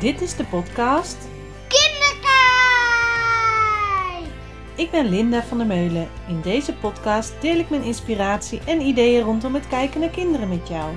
Dit 0.00 0.20
is 0.20 0.36
de 0.36 0.44
podcast 0.44 1.16
Kinderkijk! 1.68 2.22
Ik 4.74 4.90
ben 4.90 5.08
Linda 5.08 5.42
van 5.42 5.58
der 5.58 5.66
Meulen. 5.66 6.08
In 6.28 6.40
deze 6.40 6.74
podcast 6.74 7.34
deel 7.40 7.58
ik 7.58 7.70
mijn 7.70 7.82
inspiratie 7.82 8.60
en 8.66 8.80
ideeën 8.80 9.24
rondom 9.24 9.54
het 9.54 9.68
kijken 9.68 10.00
naar 10.00 10.10
kinderen 10.10 10.48
met 10.48 10.68
jou. 10.68 10.94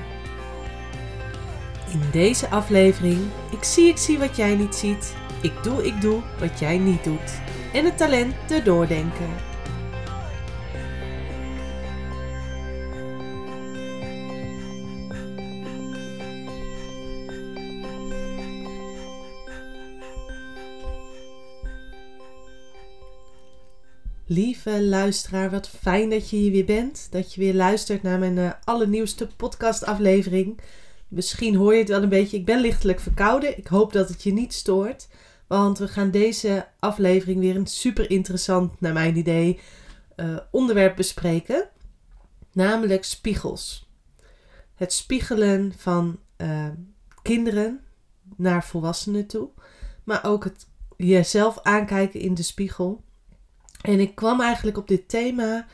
In 1.92 2.02
deze 2.12 2.50
aflevering, 2.50 3.20
ik 3.52 3.64
zie, 3.64 3.88
ik 3.88 3.98
zie 3.98 4.20
wat 4.20 4.36
jij 4.36 4.56
niet 4.56 4.76
ziet. 4.76 5.16
Ik 5.42 5.64
doe, 5.64 5.86
ik 5.86 6.02
doe 6.02 6.22
wat 6.40 6.60
jij 6.60 6.78
niet 6.78 7.04
doet. 7.04 7.42
En 7.74 7.86
het 7.86 7.98
talent 7.98 8.34
te 8.48 8.62
doordenken. 8.64 9.51
Lieve 24.32 24.84
luisteraar, 24.84 25.50
wat 25.50 25.70
fijn 25.70 26.10
dat 26.10 26.30
je 26.30 26.36
hier 26.36 26.52
weer 26.52 26.66
bent. 26.66 27.08
Dat 27.10 27.34
je 27.34 27.42
weer 27.42 27.54
luistert 27.54 28.04
naar 28.04 28.20
mijn 28.20 28.38
uh, 28.38 28.52
allernieuwste 28.64 29.28
podcastaflevering. 29.28 30.60
Misschien 31.08 31.56
hoor 31.56 31.74
je 31.74 31.80
het 31.80 31.90
wel 31.90 32.04
een 32.04 32.10
beetje. 32.10 32.38
Ik 32.38 32.46
ben 32.46 32.62
lichtelijk 32.62 33.00
verkouden. 33.00 33.58
Ik 33.58 33.68
hoop 33.68 33.94
dat 33.94 34.10
het 34.10 34.24
je 34.24 34.34
niet 34.34 34.54
stoort. 34.54 35.08
Want 35.48 35.78
we 35.78 35.88
gaan 35.88 36.12
deze 36.12 36.68
aflevering 36.80 37.40
weer 37.40 37.56
een 37.56 37.68
super 37.68 38.10
interessant, 38.10 38.82
naar 38.82 38.94
mijn 38.94 39.18
idee, 39.18 39.60
uh, 40.16 40.38
onderwerp 40.52 40.96
bespreken. 40.96 41.70
Namelijk 42.52 43.04
spiegels. 43.04 43.90
Het 44.76 44.94
spiegelen 44.94 45.74
van 45.78 46.20
uh, 46.38 46.68
kinderen 47.22 47.84
naar 48.36 48.66
volwassenen 48.66 49.28
toe. 49.28 49.50
Maar 50.04 50.26
ook 50.26 50.44
het 50.44 50.68
jezelf 50.98 51.60
aankijken 51.62 52.20
in 52.20 52.34
de 52.34 52.44
spiegel. 52.44 53.04
En 53.82 54.00
ik 54.00 54.16
kwam 54.16 54.42
eigenlijk 54.42 54.78
op 54.78 54.88
dit 54.88 55.10
thema 55.10 55.66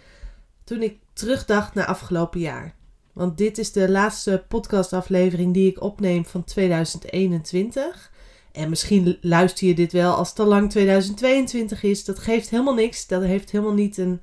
toen 0.64 0.82
ik 0.82 0.98
terugdacht 1.14 1.74
naar 1.74 1.86
afgelopen 1.86 2.40
jaar. 2.40 2.76
Want 3.14 3.38
dit 3.38 3.58
is 3.58 3.72
de 3.72 3.90
laatste 3.90 4.46
podcastaflevering 4.48 5.54
die 5.54 5.70
ik 5.70 5.82
opneem 5.82 6.26
van 6.26 6.44
2021. 6.44 8.12
En 8.52 8.70
misschien 8.70 9.18
luister 9.22 9.68
je 9.68 9.76
dit 9.76 9.92
wel 9.92 10.16
als 10.16 10.30
het 10.30 10.40
al 10.40 10.46
lang 10.46 10.70
2022 10.70 11.84
is. 11.84 12.06
Dat 12.06 12.20
geeft 12.20 12.50
helemaal 12.50 12.74
niks. 12.74 13.08
Dat 13.08 13.24
heeft 13.24 13.52
helemaal 13.52 13.74
niet 13.74 13.98
een 13.98 14.22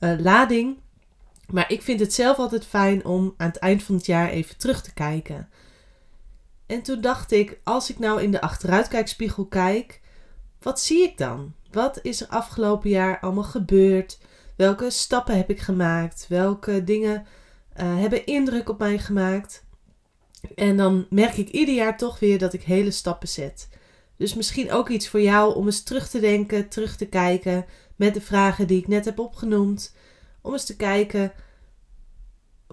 uh, 0.00 0.18
lading. 0.18 0.76
Maar 1.46 1.70
ik 1.70 1.82
vind 1.82 2.00
het 2.00 2.14
zelf 2.14 2.38
altijd 2.38 2.66
fijn 2.66 3.04
om 3.04 3.34
aan 3.36 3.48
het 3.48 3.56
eind 3.56 3.82
van 3.82 3.94
het 3.94 4.06
jaar 4.06 4.28
even 4.28 4.56
terug 4.56 4.82
te 4.82 4.92
kijken. 4.92 5.48
En 6.66 6.82
toen 6.82 7.00
dacht 7.00 7.32
ik, 7.32 7.60
als 7.62 7.90
ik 7.90 7.98
nou 7.98 8.22
in 8.22 8.30
de 8.30 8.40
achteruitkijkspiegel 8.40 9.46
kijk, 9.46 10.00
wat 10.60 10.80
zie 10.80 11.02
ik 11.02 11.18
dan? 11.18 11.54
Wat 11.74 11.98
is 12.02 12.20
er 12.20 12.26
afgelopen 12.28 12.90
jaar 12.90 13.20
allemaal 13.20 13.42
gebeurd? 13.44 14.18
Welke 14.56 14.90
stappen 14.90 15.36
heb 15.36 15.50
ik 15.50 15.60
gemaakt? 15.60 16.26
Welke 16.28 16.84
dingen 16.84 17.26
uh, 17.80 17.98
hebben 17.98 18.26
indruk 18.26 18.68
op 18.68 18.78
mij 18.78 18.98
gemaakt? 18.98 19.64
En 20.54 20.76
dan 20.76 21.06
merk 21.10 21.36
ik 21.36 21.48
ieder 21.48 21.74
jaar 21.74 21.96
toch 21.96 22.18
weer 22.18 22.38
dat 22.38 22.52
ik 22.52 22.62
hele 22.62 22.90
stappen 22.90 23.28
zet. 23.28 23.68
Dus 24.16 24.34
misschien 24.34 24.72
ook 24.72 24.88
iets 24.88 25.08
voor 25.08 25.20
jou 25.20 25.54
om 25.54 25.66
eens 25.66 25.82
terug 25.82 26.08
te 26.08 26.20
denken, 26.20 26.68
terug 26.68 26.96
te 26.96 27.06
kijken 27.06 27.64
met 27.96 28.14
de 28.14 28.20
vragen 28.20 28.66
die 28.66 28.78
ik 28.78 28.88
net 28.88 29.04
heb 29.04 29.18
opgenoemd. 29.18 29.94
Om 30.42 30.52
eens 30.52 30.64
te 30.64 30.76
kijken, 30.76 31.32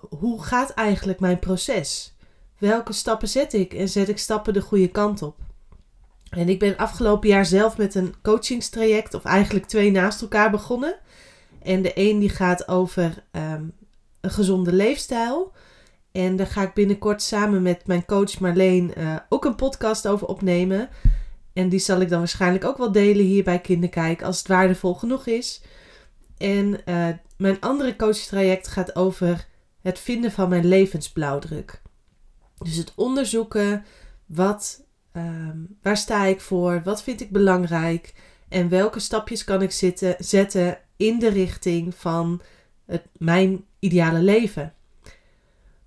hoe 0.09 0.43
gaat 0.43 0.69
eigenlijk 0.69 1.19
mijn 1.19 1.39
proces? 1.39 2.15
Welke 2.57 2.93
stappen 2.93 3.27
zet 3.27 3.53
ik 3.53 3.73
en 3.73 3.89
zet 3.89 4.09
ik 4.09 4.17
stappen 4.17 4.53
de 4.53 4.61
goede 4.61 4.87
kant 4.87 5.21
op? 5.21 5.50
En 6.31 6.49
ik 6.49 6.59
ben 6.59 6.77
afgelopen 6.77 7.29
jaar 7.29 7.45
zelf 7.45 7.77
met 7.77 7.95
een 7.95 8.15
coachingstraject, 8.21 9.13
of 9.13 9.23
eigenlijk 9.23 9.65
twee 9.65 9.91
naast 9.91 10.21
elkaar 10.21 10.51
begonnen. 10.51 10.95
En 11.61 11.81
de 11.81 11.91
een 11.95 12.19
die 12.19 12.29
gaat 12.29 12.67
over 12.67 13.23
um, 13.31 13.73
een 14.21 14.31
gezonde 14.31 14.73
leefstijl. 14.73 15.51
En 16.11 16.35
daar 16.35 16.47
ga 16.47 16.61
ik 16.61 16.73
binnenkort 16.73 17.21
samen 17.21 17.61
met 17.61 17.87
mijn 17.87 18.05
coach 18.05 18.39
Marleen 18.39 18.93
uh, 18.97 19.15
ook 19.29 19.45
een 19.45 19.55
podcast 19.55 20.07
over 20.07 20.27
opnemen. 20.27 20.89
En 21.53 21.69
die 21.69 21.79
zal 21.79 22.01
ik 22.01 22.09
dan 22.09 22.19
waarschijnlijk 22.19 22.65
ook 22.65 22.77
wel 22.77 22.91
delen 22.91 23.25
hier 23.25 23.43
bij 23.43 23.59
Kinderkijk 23.59 24.23
als 24.23 24.37
het 24.37 24.47
waardevol 24.47 24.93
genoeg 24.93 25.25
is. 25.25 25.61
En 26.37 26.81
uh, 26.85 27.07
mijn 27.37 27.59
andere 27.59 27.95
coachtraject 27.95 28.67
gaat 28.67 28.95
over 28.95 29.47
het 29.81 29.99
vinden 29.99 30.31
van 30.31 30.49
mijn 30.49 30.65
levensblauwdruk. 30.65 31.81
Dus 32.57 32.75
het 32.75 32.93
onderzoeken 32.95 33.85
wat 34.25 34.83
Um, 35.17 35.77
waar 35.81 35.97
sta 35.97 36.25
ik 36.25 36.41
voor? 36.41 36.81
Wat 36.83 37.03
vind 37.03 37.21
ik 37.21 37.31
belangrijk? 37.31 38.13
En 38.49 38.69
welke 38.69 38.99
stapjes 38.99 39.43
kan 39.43 39.61
ik 39.61 39.71
zetten 40.19 40.79
in 40.97 41.19
de 41.19 41.29
richting 41.29 41.95
van 41.95 42.41
het, 42.85 43.03
mijn 43.17 43.65
ideale 43.79 44.19
leven? 44.19 44.73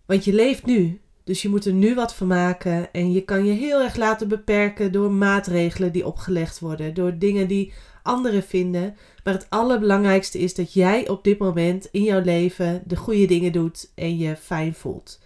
Want 0.06 0.24
je 0.24 0.32
leeft 0.32 0.66
nu, 0.66 1.00
dus 1.24 1.42
je 1.42 1.48
moet 1.48 1.64
er 1.64 1.72
nu 1.72 1.94
wat 1.94 2.14
van 2.14 2.26
maken. 2.26 2.92
En 2.92 3.12
je 3.12 3.24
kan 3.24 3.44
je 3.44 3.52
heel 3.52 3.82
erg 3.82 3.96
laten 3.96 4.28
beperken 4.28 4.92
door 4.92 5.10
maatregelen 5.10 5.92
die 5.92 6.06
opgelegd 6.06 6.58
worden, 6.58 6.94
door 6.94 7.18
dingen 7.18 7.48
die 7.48 7.72
anderen 8.02 8.42
vinden. 8.42 8.96
Maar 9.24 9.34
het 9.34 9.46
allerbelangrijkste 9.48 10.38
is 10.38 10.54
dat 10.54 10.72
jij 10.72 11.08
op 11.08 11.24
dit 11.24 11.38
moment 11.38 11.88
in 11.90 12.02
jouw 12.02 12.20
leven 12.20 12.82
de 12.86 12.96
goede 12.96 13.26
dingen 13.26 13.52
doet 13.52 13.90
en 13.94 14.16
je 14.18 14.36
fijn 14.36 14.74
voelt. 14.74 15.20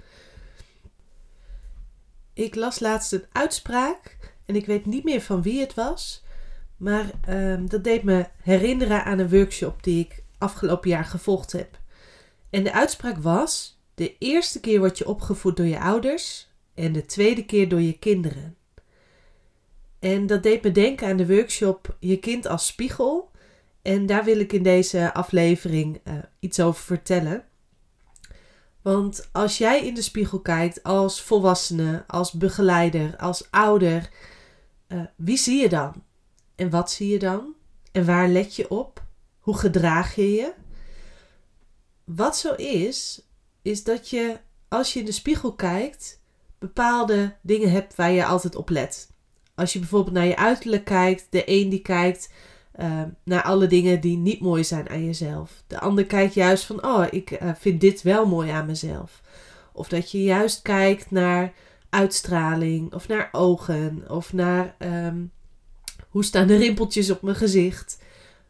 Ik 2.38 2.54
las 2.54 2.80
laatst 2.80 3.12
een 3.12 3.24
uitspraak 3.32 4.16
en 4.44 4.56
ik 4.56 4.66
weet 4.66 4.86
niet 4.86 5.04
meer 5.04 5.20
van 5.20 5.42
wie 5.42 5.60
het 5.60 5.74
was. 5.74 6.24
Maar 6.76 7.10
um, 7.28 7.68
dat 7.68 7.84
deed 7.84 8.02
me 8.02 8.26
herinneren 8.42 9.04
aan 9.04 9.18
een 9.18 9.30
workshop 9.30 9.82
die 9.82 10.00
ik 10.04 10.22
afgelopen 10.38 10.90
jaar 10.90 11.04
gevolgd 11.04 11.52
heb. 11.52 11.78
En 12.50 12.64
de 12.64 12.72
uitspraak 12.72 13.16
was: 13.16 13.80
De 13.94 14.18
eerste 14.18 14.60
keer 14.60 14.78
word 14.78 14.98
je 14.98 15.08
opgevoed 15.08 15.56
door 15.56 15.66
je 15.66 15.80
ouders 15.80 16.48
en 16.74 16.92
de 16.92 17.06
tweede 17.06 17.44
keer 17.44 17.68
door 17.68 17.80
je 17.80 17.98
kinderen. 17.98 18.56
En 19.98 20.26
dat 20.26 20.42
deed 20.42 20.62
me 20.62 20.72
denken 20.72 21.08
aan 21.08 21.16
de 21.16 21.26
workshop 21.26 21.96
Je 22.00 22.18
kind 22.18 22.46
als 22.46 22.66
spiegel. 22.66 23.30
En 23.82 24.06
daar 24.06 24.24
wil 24.24 24.38
ik 24.38 24.52
in 24.52 24.62
deze 24.62 25.14
aflevering 25.14 26.00
uh, 26.04 26.14
iets 26.38 26.60
over 26.60 26.82
vertellen. 26.82 27.44
Want 28.82 29.28
als 29.32 29.58
jij 29.58 29.86
in 29.86 29.94
de 29.94 30.02
spiegel 30.02 30.40
kijkt 30.40 30.82
als 30.82 31.22
volwassene, 31.22 32.04
als 32.06 32.32
begeleider, 32.32 33.16
als 33.16 33.50
ouder, 33.50 34.10
uh, 34.88 35.02
wie 35.16 35.36
zie 35.36 35.60
je 35.60 35.68
dan? 35.68 36.02
En 36.54 36.70
wat 36.70 36.90
zie 36.90 37.08
je 37.08 37.18
dan? 37.18 37.54
En 37.92 38.04
waar 38.04 38.28
let 38.28 38.56
je 38.56 38.70
op? 38.70 39.02
Hoe 39.38 39.58
gedraag 39.58 40.14
je 40.14 40.32
je? 40.32 40.52
Wat 42.04 42.36
zo 42.36 42.54
is, 42.54 43.22
is 43.62 43.84
dat 43.84 44.10
je 44.10 44.38
als 44.68 44.92
je 44.92 45.00
in 45.00 45.04
de 45.04 45.12
spiegel 45.12 45.54
kijkt, 45.54 46.20
bepaalde 46.58 47.36
dingen 47.42 47.70
hebt 47.70 47.94
waar 47.94 48.10
je 48.10 48.24
altijd 48.24 48.56
op 48.56 48.68
let. 48.68 49.10
Als 49.54 49.72
je 49.72 49.78
bijvoorbeeld 49.78 50.14
naar 50.14 50.26
je 50.26 50.36
uiterlijk 50.36 50.84
kijkt, 50.84 51.26
de 51.30 51.42
een 51.46 51.68
die 51.68 51.82
kijkt 51.82 52.32
uh, 52.80 53.02
naar 53.24 53.42
alle 53.42 53.66
dingen 53.66 54.00
die 54.00 54.16
niet 54.16 54.40
mooi 54.40 54.64
zijn 54.64 54.88
aan 54.88 55.04
jezelf. 55.04 55.62
De 55.66 55.80
ander 55.80 56.06
kijkt 56.06 56.34
juist 56.34 56.64
van, 56.64 56.84
oh, 56.84 57.06
ik 57.10 57.30
uh, 57.30 57.50
vind 57.58 57.80
dit 57.80 58.02
wel 58.02 58.26
mooi 58.26 58.50
aan 58.50 58.66
mezelf. 58.66 59.22
Of 59.72 59.88
dat 59.88 60.10
je 60.10 60.22
juist 60.22 60.62
kijkt 60.62 61.10
naar 61.10 61.52
uitstraling, 61.90 62.94
of 62.94 63.08
naar 63.08 63.28
ogen, 63.32 64.04
of 64.08 64.32
naar 64.32 64.74
um, 64.78 65.30
hoe 66.08 66.24
staan 66.24 66.46
de 66.46 66.56
rimpeltjes 66.56 67.10
op 67.10 67.22
mijn 67.22 67.36
gezicht. 67.36 67.98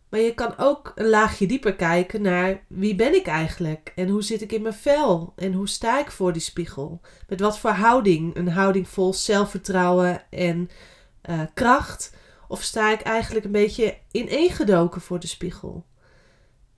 Maar 0.09 0.21
je 0.21 0.35
kan 0.35 0.55
ook 0.57 0.93
een 0.95 1.09
laagje 1.09 1.47
dieper 1.47 1.75
kijken 1.75 2.23
naar 2.23 2.65
wie 2.67 2.95
ben 2.95 3.15
ik 3.15 3.27
eigenlijk 3.27 3.93
en 3.95 4.09
hoe 4.09 4.23
zit 4.23 4.43
ik 4.43 4.53
in 4.53 4.63
mijn 4.63 4.75
vel 4.75 5.33
en 5.37 5.53
hoe 5.53 5.69
sta 5.69 6.01
ik 6.01 6.11
voor 6.11 6.33
die 6.33 6.43
spiegel. 6.43 7.01
Met 7.29 7.41
wat 7.41 7.59
voor 7.59 7.71
houding, 7.71 8.37
een 8.37 8.49
houding 8.49 8.89
vol 8.89 9.15
zelfvertrouwen 9.15 10.23
en 10.31 10.71
uh, 11.31 11.41
kracht 11.55 12.17
of 12.49 12.63
sta 12.63 12.93
ik 12.93 13.01
eigenlijk 13.01 13.45
een 13.45 13.53
beetje 13.53 13.99
ineengedoken 14.11 15.01
voor 15.01 15.21
de 15.21 15.27
spiegel? 15.27 15.87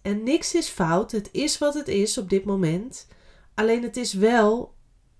En 0.02 0.22
niks 0.22 0.54
is 0.54 0.68
fout, 0.68 1.12
het 1.12 1.28
is 1.32 1.58
wat 1.58 1.74
het 1.74 1.88
is 1.88 2.18
op 2.18 2.30
dit 2.30 2.44
moment. 2.44 3.06
Alleen 3.54 3.82
het 3.82 3.96
is 3.96 4.12
wel 4.12 4.74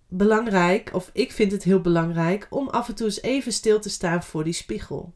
belangrijk, 0.08 0.91
of 0.93 1.11
ik 1.12 1.32
vind 1.32 1.52
het 1.52 1.62
heel 1.62 1.81
belangrijk, 1.81 2.47
om 2.50 2.69
af 2.69 2.88
en 2.88 2.94
toe 2.94 3.06
eens 3.06 3.23
even 3.23 3.52
stil 3.52 3.81
te 3.81 3.91
staan 3.91 4.23
voor 4.23 4.44
die 4.44 4.52
spiegel. 4.52 5.14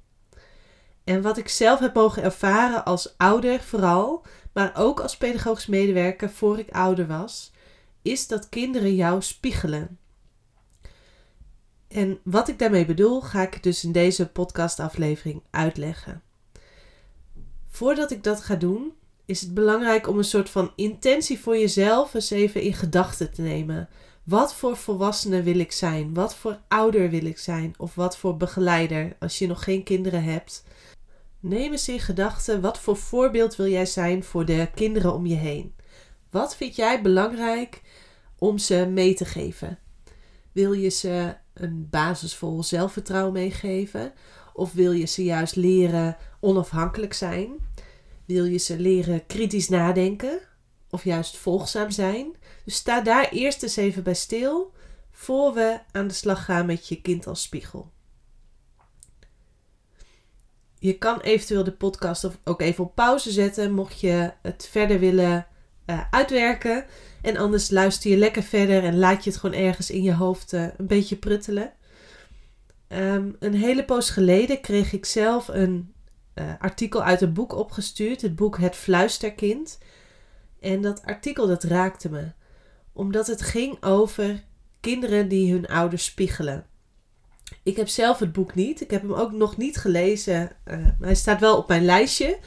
En 1.04 1.22
wat 1.22 1.38
ik 1.38 1.48
zelf 1.48 1.78
heb 1.78 1.94
mogen 1.94 2.22
ervaren 2.22 2.84
als 2.84 3.14
ouder 3.16 3.60
vooral, 3.60 4.24
maar 4.52 4.72
ook 4.76 5.00
als 5.00 5.16
pedagogisch 5.16 5.66
medewerker 5.66 6.30
voor 6.30 6.58
ik 6.58 6.70
ouder 6.70 7.06
was, 7.06 7.52
is 8.02 8.26
dat 8.26 8.48
kinderen 8.48 8.94
jou 8.94 9.22
spiegelen. 9.22 9.98
En 11.94 12.18
wat 12.22 12.48
ik 12.48 12.58
daarmee 12.58 12.86
bedoel, 12.86 13.20
ga 13.20 13.42
ik 13.42 13.62
dus 13.62 13.84
in 13.84 13.92
deze 13.92 14.28
podcastaflevering 14.28 15.42
uitleggen. 15.50 16.22
Voordat 17.70 18.10
ik 18.10 18.22
dat 18.22 18.40
ga 18.40 18.54
doen, 18.54 18.92
is 19.24 19.40
het 19.40 19.54
belangrijk 19.54 20.08
om 20.08 20.18
een 20.18 20.24
soort 20.24 20.50
van 20.50 20.72
intentie 20.76 21.38
voor 21.38 21.58
jezelf 21.58 22.14
eens 22.14 22.30
even 22.30 22.60
in 22.60 22.74
gedachten 22.74 23.32
te 23.32 23.42
nemen. 23.42 23.88
Wat 24.22 24.54
voor 24.54 24.76
volwassene 24.76 25.42
wil 25.42 25.58
ik 25.58 25.72
zijn? 25.72 26.14
Wat 26.14 26.34
voor 26.34 26.58
ouder 26.68 27.10
wil 27.10 27.24
ik 27.24 27.38
zijn? 27.38 27.74
Of 27.76 27.94
wat 27.94 28.16
voor 28.16 28.36
begeleider 28.36 29.16
als 29.18 29.38
je 29.38 29.46
nog 29.46 29.64
geen 29.64 29.82
kinderen 29.82 30.24
hebt? 30.24 30.64
Neem 31.40 31.72
eens 31.72 31.88
in 31.88 32.00
gedachten 32.00 32.60
wat 32.60 32.78
voor 32.78 32.96
voorbeeld 32.96 33.56
wil 33.56 33.68
jij 33.68 33.86
zijn 33.86 34.24
voor 34.24 34.44
de 34.44 34.68
kinderen 34.74 35.14
om 35.14 35.26
je 35.26 35.36
heen? 35.36 35.74
Wat 36.30 36.56
vind 36.56 36.76
jij 36.76 37.02
belangrijk 37.02 37.82
om 38.38 38.58
ze 38.58 38.86
mee 38.86 39.14
te 39.14 39.24
geven? 39.24 39.78
Wil 40.52 40.72
je 40.72 40.88
ze 40.88 41.42
een 41.54 41.88
basisvol 41.90 42.62
zelfvertrouwen 42.62 43.32
meegeven? 43.32 44.12
Of 44.52 44.72
wil 44.72 44.92
je 44.92 45.06
ze 45.06 45.24
juist 45.24 45.56
leren 45.56 46.16
onafhankelijk 46.40 47.12
zijn? 47.12 47.50
Wil 48.24 48.44
je 48.44 48.58
ze 48.58 48.78
leren 48.78 49.26
kritisch 49.26 49.68
nadenken? 49.68 50.40
Of 50.90 51.04
juist 51.04 51.36
volgzaam 51.36 51.90
zijn? 51.90 52.36
Dus 52.64 52.74
sta 52.74 53.00
daar 53.00 53.28
eerst 53.28 53.62
eens 53.62 53.76
even 53.76 54.02
bij 54.02 54.14
stil 54.14 54.72
voor 55.10 55.54
we 55.54 55.80
aan 55.92 56.06
de 56.08 56.14
slag 56.14 56.44
gaan 56.44 56.66
met 56.66 56.88
je 56.88 57.00
kind 57.00 57.26
als 57.26 57.42
spiegel. 57.42 57.92
Je 60.78 60.98
kan 60.98 61.20
eventueel 61.20 61.64
de 61.64 61.72
podcast 61.72 62.30
ook 62.44 62.60
even 62.60 62.84
op 62.84 62.94
pauze 62.94 63.30
zetten, 63.30 63.72
mocht 63.72 64.00
je 64.00 64.32
het 64.42 64.68
verder 64.70 64.98
willen 64.98 65.46
uh, 65.86 66.00
uitwerken. 66.10 66.84
En 67.24 67.36
anders 67.36 67.70
luister 67.70 68.10
je 68.10 68.16
lekker 68.16 68.42
verder 68.42 68.84
en 68.84 68.98
laat 68.98 69.24
je 69.24 69.30
het 69.30 69.38
gewoon 69.38 69.60
ergens 69.60 69.90
in 69.90 70.02
je 70.02 70.14
hoofd 70.14 70.52
uh, 70.52 70.66
een 70.76 70.86
beetje 70.86 71.16
pruttelen. 71.16 71.72
Um, 72.88 73.36
een 73.38 73.54
hele 73.54 73.84
poos 73.84 74.10
geleden 74.10 74.60
kreeg 74.60 74.92
ik 74.92 75.04
zelf 75.04 75.48
een 75.48 75.92
uh, 76.34 76.52
artikel 76.58 77.02
uit 77.02 77.20
een 77.20 77.32
boek 77.32 77.52
opgestuurd. 77.52 78.22
Het 78.22 78.36
boek 78.36 78.58
Het 78.58 78.76
Fluisterkind. 78.76 79.78
En 80.60 80.80
dat 80.80 81.02
artikel 81.04 81.46
dat 81.46 81.62
raakte 81.62 82.10
me. 82.10 82.32
Omdat 82.92 83.26
het 83.26 83.42
ging 83.42 83.82
over 83.82 84.44
kinderen 84.80 85.28
die 85.28 85.52
hun 85.52 85.66
ouders 85.66 86.04
spiegelen. 86.04 86.66
Ik 87.62 87.76
heb 87.76 87.88
zelf 87.88 88.18
het 88.18 88.32
boek 88.32 88.54
niet. 88.54 88.80
Ik 88.80 88.90
heb 88.90 89.02
hem 89.02 89.12
ook 89.12 89.32
nog 89.32 89.56
niet 89.56 89.76
gelezen. 89.76 90.50
Uh, 90.64 90.86
hij 91.00 91.14
staat 91.14 91.40
wel 91.40 91.56
op 91.56 91.68
mijn 91.68 91.84
lijstje. 91.84 92.38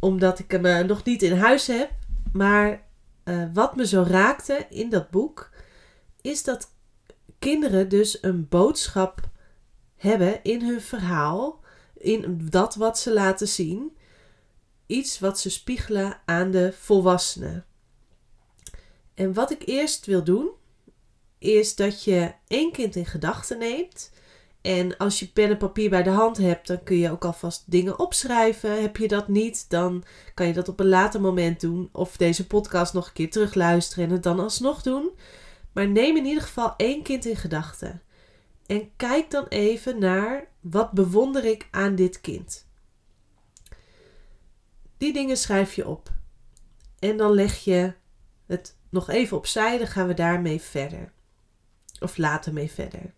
Omdat 0.00 0.38
ik 0.38 0.50
hem 0.50 0.86
nog 0.86 1.04
niet 1.04 1.22
in 1.22 1.36
huis 1.36 1.66
heb. 1.66 1.90
Maar 2.32 2.90
uh, 3.24 3.44
wat 3.52 3.76
me 3.76 3.86
zo 3.86 4.02
raakte 4.02 4.66
in 4.70 4.90
dat 4.90 5.10
boek. 5.10 5.50
Is 6.20 6.44
dat 6.44 6.70
kinderen 7.38 7.88
dus 7.88 8.22
een 8.22 8.48
boodschap 8.48 9.30
hebben 9.96 10.42
in 10.42 10.62
hun 10.62 10.80
verhaal. 10.80 11.60
In 11.96 12.48
dat 12.50 12.74
wat 12.74 12.98
ze 12.98 13.12
laten 13.12 13.48
zien. 13.48 13.96
Iets 14.86 15.18
wat 15.18 15.40
ze 15.40 15.50
spiegelen 15.50 16.20
aan 16.24 16.50
de 16.50 16.72
volwassenen. 16.72 17.66
En 19.14 19.32
wat 19.32 19.50
ik 19.50 19.66
eerst 19.66 20.06
wil 20.06 20.24
doen, 20.24 20.50
is 21.38 21.74
dat 21.74 22.04
je 22.04 22.34
één 22.46 22.72
kind 22.72 22.96
in 22.96 23.06
gedachten 23.06 23.58
neemt. 23.58 24.11
En 24.62 24.96
als 24.96 25.18
je 25.18 25.28
pen 25.28 25.50
en 25.50 25.56
papier 25.56 25.90
bij 25.90 26.02
de 26.02 26.10
hand 26.10 26.36
hebt, 26.36 26.66
dan 26.66 26.82
kun 26.82 26.96
je 26.96 27.10
ook 27.10 27.24
alvast 27.24 27.70
dingen 27.70 27.98
opschrijven. 27.98 28.82
Heb 28.82 28.96
je 28.96 29.08
dat 29.08 29.28
niet, 29.28 29.70
dan 29.70 30.04
kan 30.34 30.46
je 30.46 30.52
dat 30.52 30.68
op 30.68 30.80
een 30.80 30.88
later 30.88 31.20
moment 31.20 31.60
doen. 31.60 31.88
Of 31.92 32.16
deze 32.16 32.46
podcast 32.46 32.94
nog 32.94 33.06
een 33.06 33.12
keer 33.12 33.30
terugluisteren 33.30 34.04
en 34.04 34.10
het 34.10 34.22
dan 34.22 34.40
alsnog 34.40 34.82
doen. 34.82 35.10
Maar 35.72 35.88
neem 35.88 36.16
in 36.16 36.24
ieder 36.24 36.42
geval 36.42 36.74
één 36.76 37.02
kind 37.02 37.24
in 37.24 37.36
gedachten. 37.36 38.02
En 38.66 38.90
kijk 38.96 39.30
dan 39.30 39.46
even 39.48 39.98
naar 39.98 40.48
wat 40.60 40.92
bewonder 40.92 41.44
ik 41.44 41.68
aan 41.70 41.94
dit 41.94 42.20
kind. 42.20 42.66
Die 44.98 45.12
dingen 45.12 45.36
schrijf 45.36 45.74
je 45.74 45.88
op. 45.88 46.10
En 46.98 47.16
dan 47.16 47.30
leg 47.32 47.58
je 47.58 47.92
het 48.46 48.76
nog 48.88 49.10
even 49.10 49.36
opzij, 49.36 49.78
dan 49.78 49.86
gaan 49.86 50.06
we 50.06 50.14
daarmee 50.14 50.60
verder. 50.60 51.12
Of 52.00 52.16
later 52.16 52.52
mee 52.52 52.70
verder. 52.70 53.14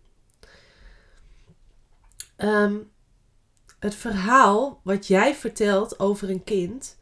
Ehm, 2.35 2.77
het 3.79 3.95
verhaal 3.95 4.81
wat 4.83 5.07
jij 5.07 5.35
vertelt 5.35 5.99
over 5.99 6.29
een 6.29 6.43
kind, 6.43 6.97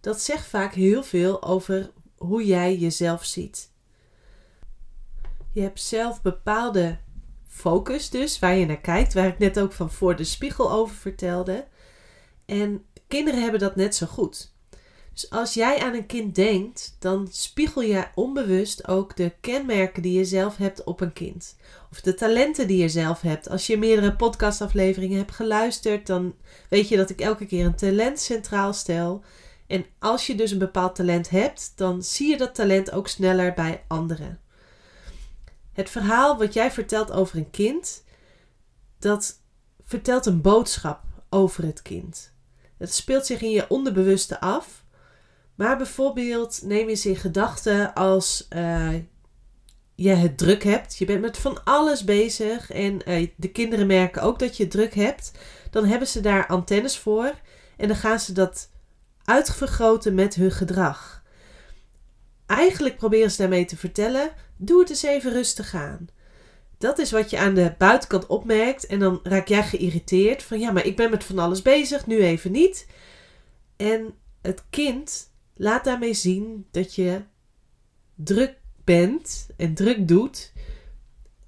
dat 0.00 0.20
zegt 0.20 0.46
vaak 0.46 0.74
heel 0.74 1.02
veel 1.02 1.42
over 1.42 1.92
hoe 2.16 2.44
jij 2.46 2.76
jezelf 2.76 3.24
ziet. 3.24 3.72
Je 5.52 5.60
hebt 5.60 5.80
zelf 5.80 6.22
bepaalde 6.22 6.98
focus 7.46 8.10
dus, 8.10 8.38
waar 8.38 8.54
je 8.54 8.66
naar 8.66 8.80
kijkt, 8.80 9.14
waar 9.14 9.26
ik 9.26 9.38
net 9.38 9.60
ook 9.60 9.72
van 9.72 9.90
voor 9.90 10.16
de 10.16 10.24
spiegel 10.24 10.70
over 10.70 10.96
vertelde. 10.96 11.66
En 12.44 12.84
kinderen 13.08 13.42
hebben 13.42 13.60
dat 13.60 13.76
net 13.76 13.94
zo 13.94 14.06
goed. 14.06 14.53
Dus 15.14 15.30
als 15.30 15.54
jij 15.54 15.78
aan 15.78 15.94
een 15.94 16.06
kind 16.06 16.34
denkt, 16.34 16.96
dan 16.98 17.28
spiegel 17.30 17.82
je 17.82 18.06
onbewust 18.14 18.88
ook 18.88 19.16
de 19.16 19.32
kenmerken 19.40 20.02
die 20.02 20.18
je 20.18 20.24
zelf 20.24 20.56
hebt 20.56 20.84
op 20.84 21.00
een 21.00 21.12
kind. 21.12 21.56
Of 21.90 22.00
de 22.00 22.14
talenten 22.14 22.66
die 22.66 22.78
je 22.78 22.88
zelf 22.88 23.20
hebt. 23.20 23.48
Als 23.48 23.66
je 23.66 23.78
meerdere 23.78 24.16
podcastafleveringen 24.16 25.18
hebt 25.18 25.34
geluisterd, 25.34 26.06
dan 26.06 26.34
weet 26.68 26.88
je 26.88 26.96
dat 26.96 27.10
ik 27.10 27.20
elke 27.20 27.46
keer 27.46 27.64
een 27.64 27.74
talent 27.74 28.20
centraal 28.20 28.72
stel. 28.72 29.24
En 29.66 29.86
als 29.98 30.26
je 30.26 30.34
dus 30.34 30.50
een 30.50 30.58
bepaald 30.58 30.94
talent 30.94 31.30
hebt, 31.30 31.72
dan 31.76 32.02
zie 32.02 32.28
je 32.28 32.36
dat 32.36 32.54
talent 32.54 32.92
ook 32.92 33.08
sneller 33.08 33.54
bij 33.54 33.84
anderen. 33.88 34.40
Het 35.72 35.90
verhaal 35.90 36.38
wat 36.38 36.52
jij 36.52 36.70
vertelt 36.70 37.12
over 37.12 37.38
een 37.38 37.50
kind, 37.50 38.04
dat 38.98 39.40
vertelt 39.86 40.26
een 40.26 40.40
boodschap 40.40 41.02
over 41.30 41.64
het 41.64 41.82
kind. 41.82 42.32
Het 42.78 42.94
speelt 42.94 43.26
zich 43.26 43.42
in 43.42 43.50
je 43.50 43.68
onderbewuste 43.68 44.40
af. 44.40 44.83
Maar 45.54 45.76
bijvoorbeeld 45.76 46.60
neem 46.62 46.88
eens 46.88 47.06
in 47.06 47.16
gedachten 47.16 47.94
als 47.94 48.46
uh, 48.56 48.94
je 49.94 50.10
het 50.10 50.38
druk 50.38 50.62
hebt. 50.62 50.96
Je 50.96 51.04
bent 51.04 51.20
met 51.20 51.38
van 51.38 51.64
alles 51.64 52.04
bezig 52.04 52.70
en 52.70 53.10
uh, 53.10 53.28
de 53.36 53.50
kinderen 53.50 53.86
merken 53.86 54.22
ook 54.22 54.38
dat 54.38 54.56
je 54.56 54.68
druk 54.68 54.94
hebt. 54.94 55.32
Dan 55.70 55.84
hebben 55.84 56.08
ze 56.08 56.20
daar 56.20 56.46
antennes 56.46 56.98
voor 56.98 57.32
en 57.76 57.88
dan 57.88 57.96
gaan 57.96 58.20
ze 58.20 58.32
dat 58.32 58.70
uitvergroten 59.24 60.14
met 60.14 60.34
hun 60.34 60.52
gedrag. 60.52 61.22
Eigenlijk 62.46 62.96
proberen 62.96 63.30
ze 63.30 63.36
daarmee 63.36 63.64
te 63.64 63.76
vertellen: 63.76 64.30
doe 64.56 64.80
het 64.80 64.90
eens 64.90 65.02
even 65.02 65.32
rustig 65.32 65.74
aan. 65.74 66.08
Dat 66.78 66.98
is 66.98 67.10
wat 67.10 67.30
je 67.30 67.38
aan 67.38 67.54
de 67.54 67.74
buitenkant 67.78 68.26
opmerkt 68.26 68.86
en 68.86 68.98
dan 68.98 69.20
raak 69.22 69.48
jij 69.48 69.62
geïrriteerd 69.62 70.42
van 70.42 70.58
ja, 70.58 70.70
maar 70.70 70.86
ik 70.86 70.96
ben 70.96 71.10
met 71.10 71.24
van 71.24 71.38
alles 71.38 71.62
bezig, 71.62 72.06
nu 72.06 72.22
even 72.22 72.52
niet. 72.52 72.86
En 73.76 74.14
het 74.42 74.64
kind 74.70 75.32
laat 75.54 75.84
daarmee 75.84 76.14
zien 76.14 76.66
dat 76.70 76.94
je 76.94 77.22
druk 78.14 78.56
bent 78.84 79.46
en 79.56 79.74
druk 79.74 80.08
doet 80.08 80.52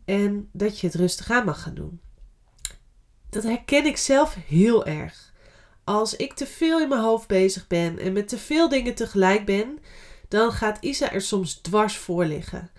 en 0.05 0.49
dat 0.53 0.81
je 0.81 0.87
het 0.87 0.97
rustig 0.97 1.31
aan 1.31 1.45
mag 1.45 1.63
gaan 1.63 1.75
doen. 1.75 2.01
Dat 3.31 3.43
herken 3.43 3.87
ik 3.87 3.97
zelf 3.97 4.37
heel 4.47 4.87
erg. 4.87 5.35
Als 5.85 6.17
ik 6.17 6.33
te 6.33 6.47
veel 6.47 6.81
in 6.81 6.89
mijn 6.89 7.01
hoofd 7.01 7.29
bezig 7.29 7.67
ben 7.67 7.99
en 7.99 8.13
met 8.13 8.29
te 8.29 8.39
veel 8.39 8.69
dingen 8.69 8.95
tegelijk 8.95 9.45
ben, 9.45 9.79
dan 10.29 10.53
gaat 10.53 10.85
Isa 10.85 11.13
er 11.13 11.21
soms 11.21 11.55
dwars 11.55 11.97
voor 11.97 12.25
liggen. 12.25 12.71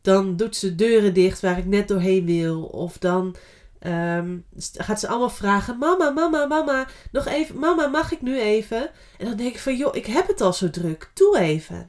Dan 0.00 0.36
doet 0.36 0.56
ze 0.56 0.74
deuren 0.74 1.14
dicht 1.14 1.40
waar 1.40 1.58
ik 1.58 1.66
net 1.66 1.88
doorheen 1.88 2.26
wil. 2.26 2.62
Of 2.62 2.98
dan 2.98 3.36
um, 3.80 4.44
gaat 4.74 5.00
ze 5.00 5.08
allemaal 5.08 5.30
vragen: 5.30 5.78
Mama, 5.78 6.10
mama, 6.10 6.46
mama, 6.46 6.86
nog 7.12 7.26
even. 7.26 7.58
Mama, 7.58 7.86
mag 7.86 8.12
ik 8.12 8.22
nu 8.22 8.40
even? 8.40 8.90
En 9.18 9.26
dan 9.26 9.36
denk 9.36 9.54
ik 9.54 9.60
van: 9.60 9.76
Joh, 9.76 9.96
ik 9.96 10.06
heb 10.06 10.26
het 10.26 10.40
al 10.40 10.52
zo 10.52 10.70
druk. 10.70 11.10
Doe 11.14 11.38
even. 11.38 11.88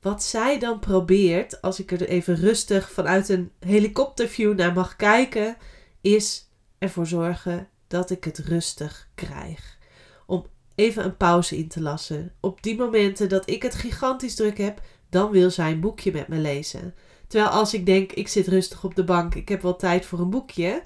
Wat 0.00 0.22
zij 0.22 0.58
dan 0.58 0.78
probeert, 0.78 1.62
als 1.62 1.80
ik 1.80 1.90
er 1.90 2.08
even 2.08 2.36
rustig 2.36 2.90
vanuit 2.90 3.28
een 3.28 3.50
helikopterview 3.60 4.54
naar 4.54 4.72
mag 4.72 4.96
kijken, 4.96 5.56
is 6.00 6.50
ervoor 6.78 7.06
zorgen 7.06 7.68
dat 7.86 8.10
ik 8.10 8.24
het 8.24 8.38
rustig 8.38 9.08
krijg. 9.14 9.78
Om 10.26 10.46
even 10.74 11.04
een 11.04 11.16
pauze 11.16 11.56
in 11.56 11.68
te 11.68 11.80
lassen. 11.80 12.32
Op 12.40 12.62
die 12.62 12.76
momenten 12.76 13.28
dat 13.28 13.50
ik 13.50 13.62
het 13.62 13.74
gigantisch 13.74 14.34
druk 14.34 14.58
heb, 14.58 14.80
dan 15.10 15.30
wil 15.30 15.50
zij 15.50 15.70
een 15.70 15.80
boekje 15.80 16.12
met 16.12 16.28
me 16.28 16.36
lezen. 16.36 16.94
Terwijl 17.26 17.50
als 17.50 17.74
ik 17.74 17.86
denk, 17.86 18.12
ik 18.12 18.28
zit 18.28 18.48
rustig 18.48 18.84
op 18.84 18.94
de 18.94 19.04
bank, 19.04 19.34
ik 19.34 19.48
heb 19.48 19.62
wel 19.62 19.76
tijd 19.76 20.06
voor 20.06 20.18
een 20.18 20.30
boekje, 20.30 20.82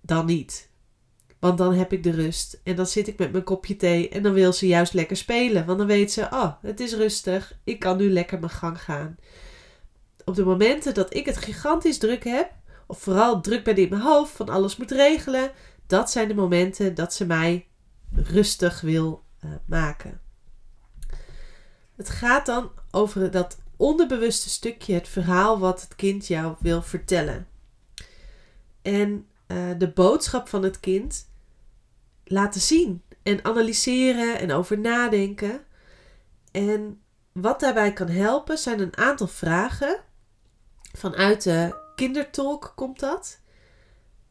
dan 0.00 0.26
niet. 0.26 0.68
Want 1.38 1.58
dan 1.58 1.74
heb 1.74 1.92
ik 1.92 2.02
de 2.02 2.10
rust 2.10 2.60
en 2.64 2.76
dan 2.76 2.86
zit 2.86 3.08
ik 3.08 3.18
met 3.18 3.32
mijn 3.32 3.44
kopje 3.44 3.76
thee 3.76 4.08
en 4.08 4.22
dan 4.22 4.32
wil 4.32 4.52
ze 4.52 4.66
juist 4.66 4.92
lekker 4.92 5.16
spelen. 5.16 5.66
Want 5.66 5.78
dan 5.78 5.86
weet 5.86 6.12
ze, 6.12 6.22
oh, 6.22 6.52
het 6.62 6.80
is 6.80 6.94
rustig, 6.94 7.58
ik 7.64 7.78
kan 7.78 7.96
nu 7.96 8.10
lekker 8.10 8.38
mijn 8.38 8.52
gang 8.52 8.82
gaan. 8.82 9.16
Op 10.24 10.34
de 10.34 10.44
momenten 10.44 10.94
dat 10.94 11.14
ik 11.14 11.26
het 11.26 11.36
gigantisch 11.36 11.98
druk 11.98 12.24
heb, 12.24 12.52
of 12.86 12.98
vooral 12.98 13.40
druk 13.40 13.64
ben 13.64 13.76
in 13.76 13.88
mijn 13.88 14.02
hoofd, 14.02 14.32
van 14.32 14.48
alles 14.48 14.76
moet 14.76 14.90
regelen, 14.90 15.50
dat 15.86 16.10
zijn 16.10 16.28
de 16.28 16.34
momenten 16.34 16.94
dat 16.94 17.14
ze 17.14 17.26
mij 17.26 17.66
rustig 18.12 18.80
wil 18.80 19.24
uh, 19.44 19.50
maken. 19.66 20.20
Het 21.96 22.08
gaat 22.08 22.46
dan 22.46 22.70
over 22.90 23.30
dat 23.30 23.58
onderbewuste 23.78 24.48
stukje, 24.48 24.94
het 24.94 25.08
verhaal 25.08 25.58
wat 25.58 25.80
het 25.80 25.96
kind 25.96 26.26
jou 26.26 26.54
wil 26.58 26.82
vertellen. 26.82 27.48
En 28.82 29.26
uh, 29.46 29.70
de 29.78 29.90
boodschap 29.90 30.48
van 30.48 30.62
het 30.62 30.80
kind 30.80 31.30
laten 32.24 32.60
zien 32.60 33.02
en 33.22 33.44
analyseren 33.44 34.38
en 34.38 34.52
over 34.52 34.78
nadenken. 34.78 35.60
En 36.50 37.00
wat 37.32 37.60
daarbij 37.60 37.92
kan 37.92 38.08
helpen 38.08 38.58
zijn 38.58 38.80
een 38.80 38.96
aantal 38.96 39.26
vragen 39.26 40.06
Vanuit 40.92 41.42
de 41.42 41.74
kindertalk 41.94 42.72
komt 42.74 43.00
dat. 43.00 43.40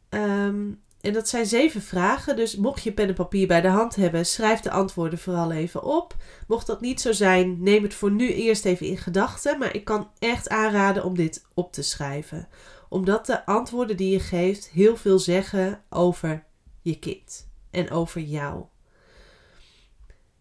Ehm, 0.08 0.72
en 1.00 1.12
dat 1.12 1.28
zijn 1.28 1.46
zeven 1.46 1.82
vragen. 1.82 2.36
Dus 2.36 2.56
mocht 2.56 2.82
je 2.82 2.92
pen 2.92 3.08
en 3.08 3.14
papier 3.14 3.46
bij 3.46 3.60
de 3.60 3.68
hand 3.68 3.96
hebben, 3.96 4.26
schrijf 4.26 4.60
de 4.60 4.70
antwoorden 4.70 5.18
vooral 5.18 5.52
even 5.52 5.82
op. 5.82 6.16
Mocht 6.46 6.66
dat 6.66 6.80
niet 6.80 7.00
zo 7.00 7.12
zijn, 7.12 7.62
neem 7.62 7.82
het 7.82 7.94
voor 7.94 8.10
nu 8.10 8.32
eerst 8.32 8.64
even 8.64 8.86
in 8.86 8.98
gedachten. 8.98 9.58
Maar 9.58 9.74
ik 9.74 9.84
kan 9.84 10.10
echt 10.18 10.48
aanraden 10.48 11.04
om 11.04 11.16
dit 11.16 11.46
op 11.54 11.72
te 11.72 11.82
schrijven. 11.82 12.48
Omdat 12.88 13.26
de 13.26 13.46
antwoorden 13.46 13.96
die 13.96 14.10
je 14.10 14.20
geeft 14.20 14.68
heel 14.68 14.96
veel 14.96 15.18
zeggen 15.18 15.82
over 15.90 16.44
je 16.82 16.98
kind 16.98 17.48
en 17.70 17.90
over 17.90 18.20
jou. 18.20 18.64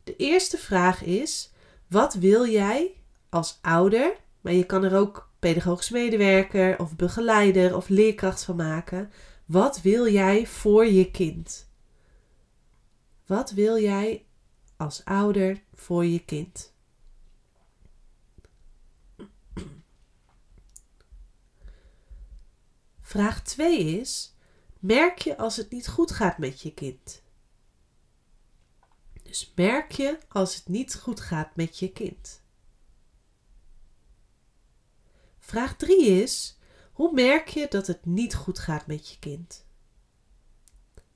De 0.04 0.16
eerste 0.16 0.58
vraag 0.58 1.04
is: 1.04 1.54
wat 1.88 2.14
wil 2.14 2.48
jij 2.48 2.94
als 3.30 3.60
ouder? 3.62 4.16
Maar 4.42 4.54
je 4.54 4.66
kan 4.66 4.84
er 4.84 4.98
ook 4.98 5.30
pedagogisch 5.40 5.90
medewerker 5.90 6.80
of 6.80 6.96
begeleider 6.96 7.76
of 7.76 7.90
leerkracht 7.90 8.44
van 8.44 8.56
maken. 8.56 9.12
Wat 9.48 9.82
wil 9.82 10.08
jij 10.08 10.48
voor 10.48 10.86
je 10.86 11.12
kind? 11.12 11.70
Wat 13.26 13.52
wil 13.52 13.80
jij 13.80 14.26
als 14.78 15.06
ouder 15.06 15.64
voor 15.74 16.06
je 16.06 16.26
kind? 16.26 16.74
Vraag 23.02 23.44
2 23.44 24.00
is: 24.00 24.36
merk 24.80 25.18
je 25.18 25.38
als 25.38 25.56
het 25.56 25.72
niet 25.72 25.88
goed 25.88 26.12
gaat 26.12 26.38
met 26.38 26.62
je 26.62 26.74
kind? 26.74 27.22
Dus 29.24 29.54
merk 29.56 29.92
je 29.92 30.20
als 30.28 30.56
het 30.56 30.68
niet 30.68 30.96
goed 30.96 31.20
gaat 31.20 31.56
met 31.56 31.80
je 31.80 31.92
kind? 31.92 32.42
Vraag 35.40 35.76
3 35.78 36.06
is: 36.06 36.57
hoe 36.98 37.14
merk 37.14 37.48
je 37.48 37.68
dat 37.70 37.88
het 37.88 38.06
niet 38.06 38.36
goed 38.36 38.60
gaat 38.60 38.88
met 38.88 39.10
je 39.10 39.20
kind? 39.20 39.66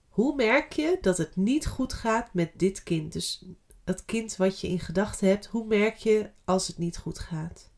Hoe 0.10 0.36
merk 0.36 0.74
je 0.74 0.98
dat 1.02 1.18
het 1.18 1.36
niet 1.36 1.68
goed 1.68 1.94
gaat 1.94 2.34
met 2.34 2.52
dit 2.56 2.84
kind? 2.84 3.14
Dus 3.14 3.46
het 3.84 4.06
kind 4.06 4.36
wat 4.36 4.60
je 4.60 4.68
in 4.68 4.80
gedachten 4.80 5.28
hebt, 5.28 5.46
hoe 5.46 5.66
merk 5.66 5.96
je 5.96 6.30
als 6.46 6.68
het 6.68 6.78
niet 6.78 6.98
goed 6.98 7.20
gaat? 7.20 7.70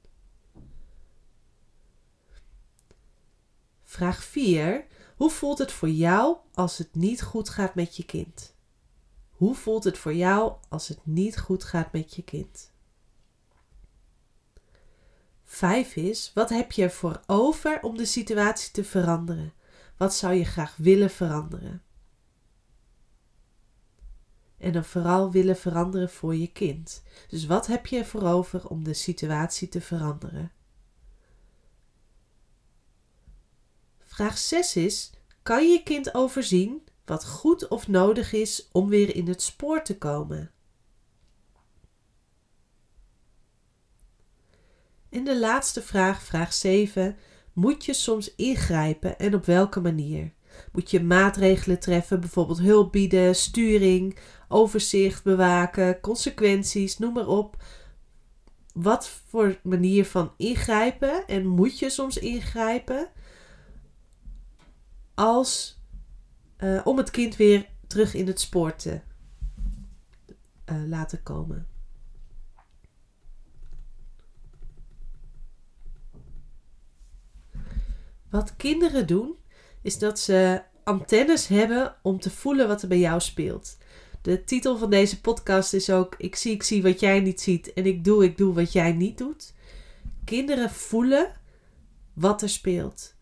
Vraag 3.84 4.24
4. 4.24 4.86
Hoe 5.16 5.30
voelt 5.30 5.58
het 5.58 5.72
voor 5.72 5.90
jou 5.90 6.38
als 6.54 6.78
het 6.78 6.96
niet 6.96 7.22
goed 7.22 7.50
gaat 7.50 7.76
met 7.76 7.96
je 7.96 8.06
kind? 8.06 8.56
Hoe 9.30 9.56
voelt 9.56 9.84
het 9.84 9.98
voor 9.98 10.14
jou 10.14 10.54
als 10.70 10.88
het 10.88 11.00
niet 11.04 11.40
goed 11.40 11.64
gaat 11.64 11.92
met 11.92 12.16
je 12.16 12.24
kind? 12.24 12.73
Vijf 15.54 15.96
is, 15.96 16.32
wat 16.34 16.50
heb 16.50 16.72
je 16.72 16.84
ervoor 16.84 17.22
over 17.26 17.82
om 17.82 17.98
de 17.98 18.06
situatie 18.06 18.72
te 18.72 18.84
veranderen? 18.84 19.54
Wat 19.98 20.16
zou 20.16 20.34
je 20.34 20.46
graag 20.46 20.76
willen 20.76 21.10
veranderen? 21.10 21.84
En 24.58 24.72
dan 24.72 24.84
vooral 24.84 25.32
willen 25.32 25.58
veranderen 25.58 26.10
voor 26.10 26.36
je 26.36 26.52
kind. 26.52 27.04
Dus 27.28 27.46
wat 27.46 27.68
heb 27.68 27.86
je 27.86 27.98
ervoor 27.98 28.24
over 28.24 28.68
om 28.68 28.84
de 28.84 28.94
situatie 28.94 29.68
te 29.68 29.82
veranderen? 29.82 30.52
Vraag 34.04 34.38
6 34.38 34.76
is: 34.76 35.12
kan 35.44 35.72
je 35.72 35.84
kind 35.84 36.14
overzien 36.14 36.84
wat 37.06 37.26
goed 37.26 37.68
of 37.68 37.88
nodig 37.88 38.34
is 38.34 38.70
om 38.72 38.90
weer 38.90 39.16
in 39.16 39.28
het 39.28 39.42
spoor 39.42 39.84
te 39.84 39.98
komen? 39.98 40.52
En 45.14 45.24
de 45.24 45.40
laatste 45.40 45.82
vraag, 45.82 46.24
vraag 46.24 46.54
7. 46.54 47.16
Moet 47.54 47.86
je 47.86 47.94
soms 47.94 48.36
ingrijpen 48.36 49.20
en 49.20 49.36
op 49.36 49.46
welke 49.46 49.80
manier? 49.80 50.34
Moet 50.72 50.92
je 50.92 51.04
maatregelen 51.04 51.80
treffen, 51.80 52.20
bijvoorbeeld 52.20 52.60
hulp 52.60 52.92
bieden, 52.92 53.36
sturing, 53.36 54.18
overzicht 54.48 55.24
bewaken, 55.24 56.00
consequenties, 56.00 56.98
noem 56.98 57.14
maar 57.14 57.28
op. 57.28 57.64
Wat 58.74 59.10
voor 59.28 59.60
manier 59.64 60.06
van 60.06 60.34
ingrijpen 60.38 61.28
en 61.28 61.48
moet 61.48 61.80
je 61.80 61.90
soms 61.90 62.18
ingrijpen 62.18 63.10
als, 65.14 65.82
uh, 66.58 66.82
om 66.84 66.98
het 66.98 67.12
kind 67.12 67.36
weer 67.36 67.70
terug 67.88 68.14
in 68.14 68.28
het 68.28 68.40
spoor 68.40 68.76
te 68.76 69.02
uh, 70.72 70.88
laten 70.88 71.24
komen? 71.24 71.73
Wat 78.34 78.56
kinderen 78.56 79.08
doen, 79.08 79.36
is 79.82 79.98
dat 79.98 80.20
ze 80.20 80.62
antennes 80.84 81.48
hebben 81.48 81.96
om 82.02 82.20
te 82.20 82.30
voelen 82.30 82.68
wat 82.68 82.82
er 82.82 82.88
bij 82.88 83.00
jou 83.00 83.20
speelt. 83.20 83.78
De 84.22 84.44
titel 84.44 84.78
van 84.78 84.90
deze 84.90 85.22
podcast 85.22 85.74
is 85.74 85.90
ook: 85.90 86.16
Ik 86.18 86.36
zie, 86.36 86.52
ik 86.52 86.64
zie 86.64 86.82
wat 86.82 87.00
jij 87.00 87.20
niet 87.20 87.42
ziet 87.42 87.74
en 87.74 87.86
ik 87.86 88.04
doe, 88.04 88.24
ik 88.24 88.38
doe 88.38 88.54
wat 88.54 88.72
jij 88.72 88.92
niet 88.92 89.18
doet. 89.18 89.54
Kinderen 90.24 90.70
voelen 90.70 91.32
wat 92.14 92.42
er 92.42 92.50
speelt. 92.50 93.16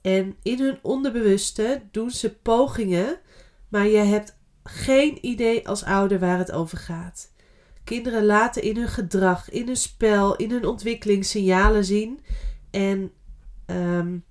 En 0.00 0.36
in 0.42 0.58
hun 0.58 0.78
onderbewuste 0.82 1.82
doen 1.90 2.10
ze 2.10 2.34
pogingen, 2.34 3.20
maar 3.68 3.86
je 3.86 3.96
hebt 3.96 4.38
geen 4.62 5.26
idee 5.26 5.68
als 5.68 5.84
ouder 5.84 6.18
waar 6.18 6.38
het 6.38 6.52
over 6.52 6.78
gaat. 6.78 7.32
Kinderen 7.84 8.24
laten 8.24 8.62
in 8.62 8.76
hun 8.76 8.88
gedrag, 8.88 9.50
in 9.50 9.66
hun 9.66 9.76
spel, 9.76 10.36
in 10.36 10.50
hun 10.50 10.66
ontwikkeling 10.66 11.24
signalen 11.24 11.84
zien. 11.84 12.20
En 12.70 13.12
um, 13.66 14.26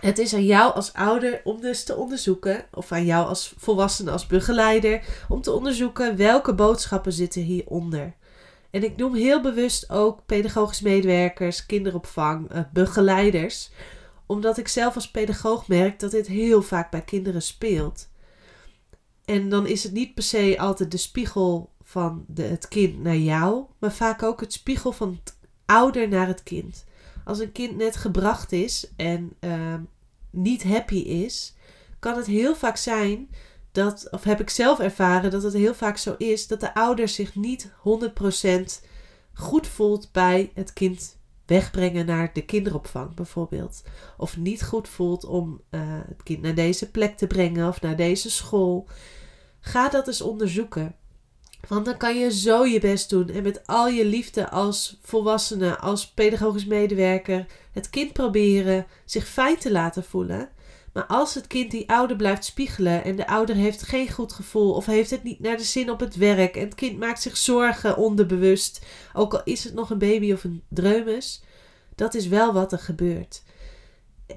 het 0.00 0.18
is 0.18 0.34
aan 0.34 0.44
jou 0.44 0.74
als 0.74 0.92
ouder 0.92 1.40
om 1.44 1.60
dus 1.60 1.84
te 1.84 1.96
onderzoeken, 1.96 2.64
of 2.72 2.92
aan 2.92 3.04
jou 3.04 3.26
als 3.26 3.54
volwassene, 3.56 4.10
als 4.10 4.26
begeleider, 4.26 5.04
om 5.28 5.42
te 5.42 5.52
onderzoeken 5.52 6.16
welke 6.16 6.54
boodschappen 6.54 7.12
zitten 7.12 7.42
hieronder. 7.42 8.14
En 8.70 8.84
ik 8.84 8.96
noem 8.96 9.14
heel 9.14 9.40
bewust 9.40 9.90
ook 9.90 10.26
pedagogisch 10.26 10.80
medewerkers, 10.80 11.66
kinderopvang, 11.66 12.50
eh, 12.50 12.60
begeleiders, 12.72 13.70
omdat 14.26 14.58
ik 14.58 14.68
zelf 14.68 14.94
als 14.94 15.10
pedagoog 15.10 15.68
merk 15.68 16.00
dat 16.00 16.10
dit 16.10 16.26
heel 16.26 16.62
vaak 16.62 16.90
bij 16.90 17.02
kinderen 17.02 17.42
speelt. 17.42 18.08
En 19.24 19.48
dan 19.48 19.66
is 19.66 19.82
het 19.82 19.92
niet 19.92 20.14
per 20.14 20.22
se 20.22 20.56
altijd 20.58 20.90
de 20.90 20.96
spiegel 20.96 21.70
van 21.82 22.24
het 22.34 22.68
kind 22.68 23.02
naar 23.02 23.16
jou, 23.16 23.64
maar 23.78 23.92
vaak 23.92 24.22
ook 24.22 24.40
het 24.40 24.52
spiegel 24.52 24.92
van 24.92 25.18
het 25.22 25.36
ouder 25.66 26.08
naar 26.08 26.26
het 26.26 26.42
kind 26.42 26.84
als 27.30 27.38
een 27.38 27.52
kind 27.52 27.76
net 27.76 27.96
gebracht 27.96 28.52
is 28.52 28.92
en 28.96 29.32
ehm, 29.40 29.82
niet 30.30 30.62
happy 30.62 30.98
is, 30.98 31.54
kan 31.98 32.16
het 32.16 32.26
heel 32.26 32.56
vaak 32.56 32.76
zijn 32.76 33.28
dat, 33.72 34.08
of 34.10 34.24
heb 34.24 34.40
ik 34.40 34.50
zelf 34.50 34.78
ervaren 34.78 35.30
dat 35.30 35.42
het 35.42 35.52
heel 35.52 35.74
vaak 35.74 35.96
zo 35.96 36.14
is, 36.18 36.46
dat 36.46 36.60
de 36.60 36.74
ouder 36.74 37.08
zich 37.08 37.34
niet 37.34 37.72
100% 37.72 38.86
goed 39.34 39.66
voelt 39.66 40.12
bij 40.12 40.50
het 40.54 40.72
kind 40.72 41.18
wegbrengen 41.46 42.06
naar 42.06 42.30
de 42.32 42.44
kinderopvang 42.44 43.14
bijvoorbeeld. 43.14 43.82
Of 44.16 44.36
niet 44.36 44.62
goed 44.62 44.88
voelt 44.88 45.24
om 45.24 45.60
uh, 45.70 45.80
het 45.84 46.22
kind 46.22 46.42
naar 46.42 46.54
deze 46.54 46.90
plek 46.90 47.16
te 47.16 47.26
brengen 47.26 47.68
of 47.68 47.80
naar 47.80 47.96
deze 47.96 48.30
school. 48.30 48.88
Ga 49.60 49.88
dat 49.88 50.06
eens 50.06 50.20
onderzoeken. 50.20 50.94
Want 51.68 51.84
dan 51.84 51.96
kan 51.96 52.18
je 52.18 52.32
zo 52.32 52.66
je 52.66 52.80
best 52.80 53.10
doen 53.10 53.28
en 53.28 53.42
met 53.42 53.66
al 53.66 53.88
je 53.88 54.04
liefde 54.04 54.50
als 54.50 54.98
volwassene, 55.02 55.78
als 55.78 56.08
pedagogisch 56.08 56.64
medewerker, 56.64 57.46
het 57.72 57.90
kind 57.90 58.12
proberen 58.12 58.86
zich 59.04 59.28
fijn 59.28 59.58
te 59.58 59.72
laten 59.72 60.04
voelen. 60.04 60.48
Maar 60.92 61.06
als 61.06 61.34
het 61.34 61.46
kind 61.46 61.70
die 61.70 61.90
ouder 61.90 62.16
blijft 62.16 62.44
spiegelen 62.44 63.04
en 63.04 63.16
de 63.16 63.26
ouder 63.26 63.54
heeft 63.54 63.82
geen 63.82 64.10
goed 64.10 64.32
gevoel 64.32 64.74
of 64.74 64.86
heeft 64.86 65.10
het 65.10 65.22
niet 65.22 65.40
naar 65.40 65.56
de 65.56 65.64
zin 65.64 65.90
op 65.90 66.00
het 66.00 66.16
werk 66.16 66.56
en 66.56 66.64
het 66.64 66.74
kind 66.74 66.98
maakt 66.98 67.22
zich 67.22 67.36
zorgen 67.36 67.96
onderbewust, 67.96 68.84
ook 69.12 69.34
al 69.34 69.40
is 69.44 69.64
het 69.64 69.74
nog 69.74 69.90
een 69.90 69.98
baby 69.98 70.32
of 70.32 70.44
een 70.44 70.62
dreumes, 70.68 71.42
dat 71.94 72.14
is 72.14 72.26
wel 72.26 72.52
wat 72.52 72.72
er 72.72 72.78
gebeurt 72.78 73.42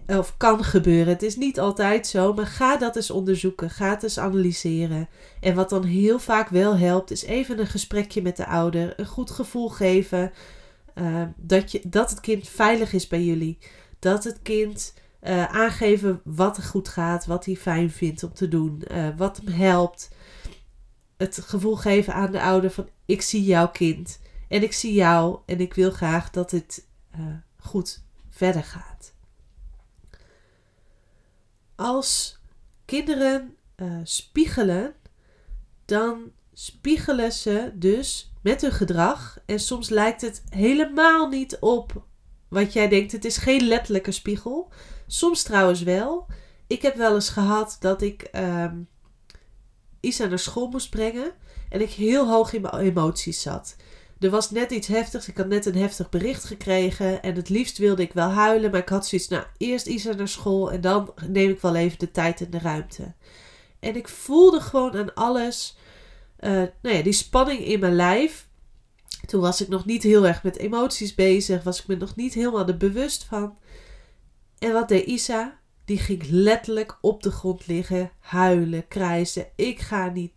of 0.08 0.38
kan 0.38 0.64
gebeuren. 0.64 1.14
Het 1.14 1.22
is 1.22 1.36
niet 1.36 1.60
altijd 1.60 2.08
zo, 2.08 2.34
maar 2.34 2.48
ga 2.48 2.78
dat 2.78 2.96
eens 2.96 3.12
onderzoeken. 3.12 3.70
Ga 3.70 3.90
het 3.90 4.04
eens 4.04 4.20
analyseren. 4.20 5.10
En 5.40 5.56
wat 5.56 5.70
dan 5.70 5.84
heel 5.84 6.20
vaak 6.20 6.50
wel 6.50 6.78
helpt, 6.78 7.12
is 7.12 7.24
even 7.24 7.60
een 7.60 7.68
gesprekje 7.68 8.22
met 8.22 8.38
de 8.38 8.46
ouder. 8.46 9.00
Een 9.00 9.06
goed 9.06 9.32
gevoel 9.32 9.70
geven 9.70 10.32
uh, 10.96 11.22
dat, 11.36 11.72
je, 11.72 11.82
dat 11.84 12.10
het 12.10 12.20
kind 12.20 12.48
veilig 12.48 12.94
is 12.94 13.08
bij 13.08 13.24
jullie. 13.24 13.58
Dat 14.00 14.24
het 14.24 14.40
kind 14.42 14.94
uh, 15.24 15.46
aangeven 15.46 16.22
wat 16.24 16.58
er 16.58 16.64
goed 16.64 16.88
gaat, 16.88 17.26
wat 17.26 17.46
hij 17.46 17.56
fijn 17.56 17.92
vindt 17.92 18.24
om 18.24 18.34
te 18.34 18.48
doen, 18.48 18.84
uh, 18.92 19.08
wat 19.18 19.42
hem 19.44 19.54
helpt. 19.54 20.10
Het 21.18 21.42
gevoel 21.46 21.76
geven 21.76 22.14
aan 22.14 22.32
de 22.32 22.42
ouder 22.42 22.72
van 22.72 22.90
ik 23.06 23.22
zie 23.22 23.44
jouw 23.44 23.70
kind 23.70 24.20
en 24.48 24.64
ik 24.64 24.74
zie 24.74 24.94
jou 24.94 25.40
en 25.46 25.60
ik 25.60 25.74
wil 25.74 25.92
graag 25.92 26.30
dat 26.30 26.52
het 26.52 26.88
goed 27.58 28.04
verder 28.30 28.64
gaat 28.64 29.13
als 31.76 32.40
kinderen 32.86 33.56
uh, 33.76 34.00
spiegelen, 34.04 34.96
dan 35.86 36.32
spiegelen 36.54 37.32
ze 37.32 37.72
dus 37.74 38.34
met 38.42 38.62
hun 38.62 38.72
gedrag. 38.72 39.38
En 39.46 39.60
soms 39.60 39.90
lijkt 39.90 40.22
het 40.22 40.44
helemaal 40.50 41.28
niet 41.30 41.58
op 41.60 42.06
wat 42.54 42.74
jij 42.74 42.88
denkt, 42.88 43.12
het 43.12 43.26
is 43.26 43.38
geen 43.38 43.68
letterlijke 43.68 44.12
spiegel. 44.12 44.72
Soms 45.08 45.44
trouwens 45.44 45.82
wel. 45.82 46.28
Ik 46.68 46.82
heb 46.82 46.96
wel 46.96 47.14
eens 47.14 47.30
gehad 47.30 47.78
dat 47.80 48.02
ik 48.02 48.22
ehm, 48.22 48.82
Isa 50.00 50.26
naar 50.26 50.40
school 50.40 50.68
moest 50.68 50.90
brengen 50.90 51.32
en 51.70 51.82
ik 51.82 51.90
heel 51.90 52.28
hoog 52.28 52.54
in 52.54 52.62
mijn 52.62 52.76
emoties 52.76 53.42
zat. 53.42 53.76
Er 54.24 54.30
was 54.30 54.52
net 54.52 54.72
iets 54.72 54.88
heftigs. 54.88 55.28
Ik 55.28 55.38
had 55.38 55.48
net 55.48 55.66
een 55.66 55.76
heftig 55.76 56.10
bericht 56.10 56.44
gekregen. 56.44 57.24
En 57.24 57.36
het 57.36 57.50
liefst 57.50 57.78
wilde 57.78 58.02
ik 58.02 58.14
wel 58.14 58.30
huilen. 58.30 58.72
Maar 58.72 58.80
ik 58.80 58.90
had 58.90 59.08
zoiets, 59.08 59.28
nou, 59.28 59.44
eerst 59.58 59.88
Isa 59.88 60.14
naar 60.14 60.28
school. 60.28 60.72
En 60.72 60.82
dan 60.82 61.14
neem 61.28 61.50
ik 61.50 61.62
wel 61.62 61.76
even 61.76 62.00
de 62.00 62.12
tijd 62.12 62.42
en 62.42 62.50
de 62.50 62.60
ruimte. 62.60 63.14
En 63.80 63.96
ik 63.96 64.08
voelde 64.08 64.60
gewoon 64.60 64.96
aan 64.96 65.14
alles. 65.14 65.78
Uh, 66.40 66.52
nou 66.52 66.96
ja, 66.96 67.02
die 67.02 67.14
spanning 67.14 67.60
in 67.60 67.80
mijn 67.80 67.96
lijf. 67.96 68.48
Toen 69.26 69.42
was 69.42 69.62
ik 69.62 69.68
nog 69.68 69.86
niet 69.86 70.04
heel 70.04 70.28
erg 70.28 70.44
met 70.44 70.58
emoties 70.58 71.16
bezig. 71.16 71.64
Was 71.64 71.80
ik 71.80 71.88
me 71.88 71.96
nog 71.96 72.16
niet 72.16 72.34
helemaal 72.34 72.68
er 72.68 72.78
bewust 72.78 73.24
van. 73.24 73.58
En 74.60 74.74
wat 74.74 74.88
deed 74.88 75.06
Isa? 75.06 75.60
Die 75.86 75.98
ging 75.98 76.24
letterlijk 76.30 76.98
op 77.02 77.24
de 77.24 77.32
grond 77.32 77.68
liggen, 77.68 78.12
huilen, 78.20 78.88
krijsen. 78.88 79.48
Ik 79.56 79.80
ga 79.80 80.10
niet. 80.10 80.32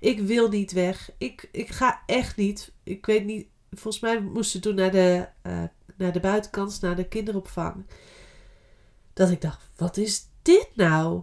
Ik 0.00 0.20
wil 0.20 0.48
niet 0.48 0.72
weg. 0.72 1.10
Ik, 1.18 1.48
ik 1.52 1.68
ga 1.68 2.02
echt 2.06 2.36
niet. 2.36 2.72
Ik 2.82 3.06
weet 3.06 3.24
niet. 3.24 3.46
Volgens 3.70 4.02
mij 4.02 4.20
moesten 4.20 4.60
toen 4.60 4.74
naar 4.74 4.90
de, 4.90 5.28
uh, 5.42 5.62
naar 5.96 6.12
de 6.12 6.20
buitenkant, 6.20 6.80
naar 6.80 6.96
de 6.96 7.08
kinderopvang. 7.08 7.86
Dat 9.12 9.30
ik 9.30 9.40
dacht: 9.40 9.70
wat 9.76 9.96
is 9.96 10.26
dit 10.42 10.68
nou? 10.74 11.22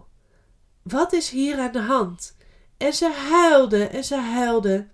Wat 0.82 1.12
is 1.12 1.30
hier 1.30 1.58
aan 1.58 1.72
de 1.72 1.80
hand? 1.80 2.36
En 2.76 2.92
ze 2.92 3.12
huilde 3.12 3.86
en 3.86 4.04
ze 4.04 4.16
huilde. 4.16 4.88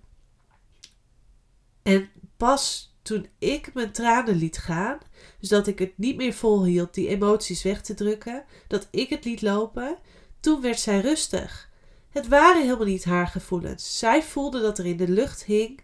En 1.83 2.09
pas 2.37 2.92
toen 3.03 3.27
ik 3.39 3.73
mijn 3.73 3.91
tranen 3.91 4.35
liet 4.35 4.57
gaan, 4.57 4.97
dus 5.39 5.49
dat 5.49 5.67
ik 5.67 5.79
het 5.79 5.97
niet 5.97 6.15
meer 6.15 6.33
volhield 6.33 6.93
die 6.93 7.07
emoties 7.07 7.63
weg 7.63 7.81
te 7.81 7.93
drukken, 7.93 8.43
dat 8.67 8.87
ik 8.91 9.09
het 9.09 9.25
liet 9.25 9.41
lopen, 9.41 9.97
toen 10.39 10.61
werd 10.61 10.79
zij 10.79 10.99
rustig. 10.99 11.69
Het 12.09 12.27
waren 12.27 12.61
helemaal 12.61 12.85
niet 12.85 13.05
haar 13.05 13.27
gevoelens. 13.27 13.99
Zij 13.99 14.23
voelde 14.23 14.61
dat 14.61 14.77
er 14.77 14.85
in 14.85 14.97
de 14.97 15.07
lucht 15.07 15.43
hing 15.43 15.79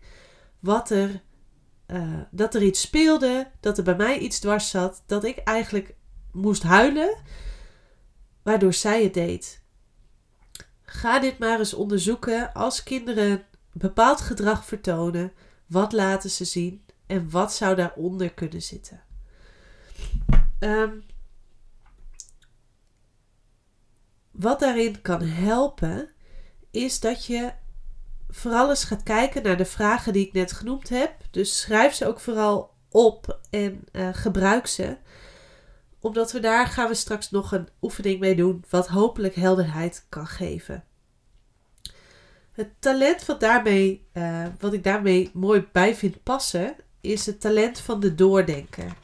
wat 0.59 0.89
er, 0.89 1.21
uh, 1.87 2.21
dat 2.31 2.55
er 2.55 2.63
iets 2.63 2.81
speelde, 2.81 3.51
dat 3.59 3.77
er 3.77 3.83
bij 3.83 3.95
mij 3.95 4.17
iets 4.17 4.39
dwars 4.39 4.69
zat, 4.69 5.03
dat 5.05 5.23
ik 5.23 5.37
eigenlijk 5.37 5.95
moest 6.31 6.63
huilen, 6.63 7.17
waardoor 8.43 8.73
zij 8.73 9.03
het 9.03 9.13
deed. 9.13 9.61
Ga 10.81 11.19
dit 11.19 11.37
maar 11.37 11.59
eens 11.59 11.73
onderzoeken 11.73 12.53
als 12.53 12.83
kinderen 12.83 13.43
bepaald 13.73 14.21
gedrag 14.21 14.65
vertonen. 14.65 15.31
Wat 15.65 15.91
laten 15.91 16.29
ze 16.29 16.45
zien 16.45 16.83
en 17.09 17.29
wat 17.29 17.53
zou 17.53 17.75
daaronder 17.75 18.33
kunnen 18.33 18.61
zitten? 18.61 19.03
Um, 20.59 21.03
wat 24.31 24.59
daarin 24.59 25.01
kan 25.01 25.21
helpen, 25.21 26.09
is 26.71 26.99
dat 26.99 27.25
je 27.25 27.53
vooral 28.29 28.69
eens 28.69 28.83
gaat 28.83 29.03
kijken 29.03 29.43
naar 29.43 29.57
de 29.57 29.65
vragen 29.65 30.13
die 30.13 30.27
ik 30.27 30.33
net 30.33 30.51
genoemd 30.51 30.89
heb. 30.89 31.15
Dus 31.31 31.59
schrijf 31.59 31.93
ze 31.93 32.07
ook 32.07 32.19
vooral 32.19 32.73
op 32.89 33.39
en 33.49 33.83
uh, 33.91 34.09
gebruik 34.11 34.67
ze. 34.67 34.97
Omdat 35.99 36.31
we 36.31 36.39
daar 36.39 36.67
gaan 36.67 36.87
we 36.87 36.93
straks 36.93 37.31
nog 37.31 37.51
een 37.51 37.69
oefening 37.81 38.19
mee 38.19 38.35
doen, 38.35 38.63
wat 38.69 38.87
hopelijk 38.87 39.35
helderheid 39.35 40.05
kan 40.09 40.27
geven. 40.27 40.83
Het 42.51 42.69
talent 42.79 43.25
wat, 43.25 43.39
daarmee, 43.39 44.07
uh, 44.13 44.47
wat 44.59 44.73
ik 44.73 44.83
daarmee 44.83 45.31
mooi 45.33 45.67
bij 45.71 45.95
vind 45.95 46.23
passen, 46.23 46.75
is 47.01 47.25
het 47.25 47.41
talent 47.41 47.79
van 47.79 47.99
de 47.99 48.15
doordenker. 48.15 48.95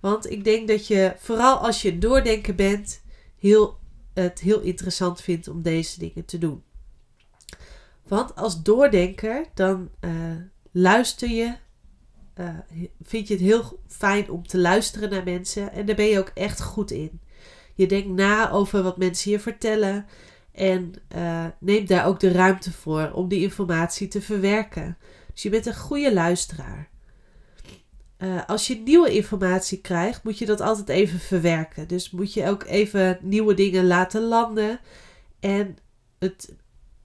Want 0.00 0.30
ik 0.30 0.44
denk 0.44 0.68
dat 0.68 0.86
je, 0.86 1.14
vooral 1.18 1.56
als 1.56 1.82
je 1.82 1.98
doordenker 1.98 2.54
bent, 2.54 3.02
heel, 3.38 3.78
het 4.14 4.40
heel 4.40 4.60
interessant 4.60 5.20
vindt 5.20 5.48
om 5.48 5.62
deze 5.62 5.98
dingen 5.98 6.24
te 6.24 6.38
doen. 6.38 6.62
Want 8.08 8.34
als 8.34 8.62
doordenker, 8.62 9.46
dan 9.54 9.90
uh, 10.00 10.10
luister 10.72 11.28
je, 11.28 11.54
uh, 12.40 12.48
vind 13.02 13.28
je 13.28 13.34
het 13.34 13.42
heel 13.42 13.80
fijn 13.86 14.30
om 14.30 14.46
te 14.46 14.58
luisteren 14.58 15.10
naar 15.10 15.24
mensen 15.24 15.72
en 15.72 15.86
daar 15.86 15.96
ben 15.96 16.06
je 16.06 16.18
ook 16.18 16.30
echt 16.34 16.62
goed 16.62 16.90
in. 16.90 17.20
Je 17.74 17.86
denkt 17.86 18.08
na 18.08 18.50
over 18.50 18.82
wat 18.82 18.96
mensen 18.96 19.30
je 19.30 19.40
vertellen 19.40 20.06
en 20.52 20.92
uh, 21.16 21.46
neemt 21.60 21.88
daar 21.88 22.06
ook 22.06 22.20
de 22.20 22.32
ruimte 22.32 22.72
voor 22.72 23.10
om 23.12 23.28
die 23.28 23.42
informatie 23.42 24.08
te 24.08 24.20
verwerken. 24.20 24.98
Dus 25.32 25.42
je 25.42 25.50
bent 25.50 25.66
een 25.66 25.76
goede 25.76 26.12
luisteraar. 26.12 26.88
Uh, 28.18 28.40
als 28.46 28.66
je 28.66 28.76
nieuwe 28.76 29.14
informatie 29.14 29.80
krijgt, 29.80 30.24
moet 30.24 30.38
je 30.38 30.46
dat 30.46 30.60
altijd 30.60 30.88
even 30.88 31.18
verwerken. 31.18 31.88
Dus 31.88 32.10
moet 32.10 32.32
je 32.32 32.48
ook 32.48 32.64
even 32.64 33.18
nieuwe 33.22 33.54
dingen 33.54 33.86
laten 33.86 34.22
landen. 34.22 34.80
En 35.40 35.76
het, 36.18 36.54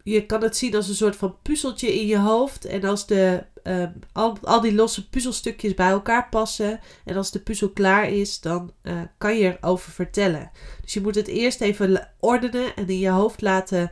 je 0.03 0.25
kan 0.25 0.41
het 0.41 0.57
zien 0.57 0.75
als 0.75 0.87
een 0.89 0.95
soort 0.95 1.15
van 1.15 1.35
puzzeltje 1.41 1.99
in 1.99 2.07
je 2.07 2.17
hoofd. 2.17 2.65
En 2.65 2.83
als 2.83 3.07
de, 3.07 3.43
uh, 3.63 3.85
al, 4.11 4.37
al 4.41 4.61
die 4.61 4.73
losse 4.73 5.09
puzzelstukjes 5.09 5.73
bij 5.73 5.89
elkaar 5.89 6.29
passen. 6.29 6.79
En 7.05 7.15
als 7.15 7.31
de 7.31 7.39
puzzel 7.39 7.69
klaar 7.69 8.09
is, 8.09 8.39
dan 8.39 8.73
uh, 8.83 9.01
kan 9.17 9.37
je 9.37 9.57
erover 9.59 9.91
vertellen. 9.91 10.51
Dus 10.81 10.93
je 10.93 11.01
moet 11.01 11.15
het 11.15 11.27
eerst 11.27 11.61
even 11.61 12.09
ordenen 12.19 12.75
en 12.75 12.87
in 12.87 12.99
je 12.99 13.09
hoofd 13.09 13.41
laten 13.41 13.91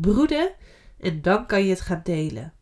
broeden. 0.00 0.50
En 1.00 1.22
dan 1.22 1.46
kan 1.46 1.64
je 1.64 1.70
het 1.70 1.80
gaan 1.80 2.00
delen 2.04 2.52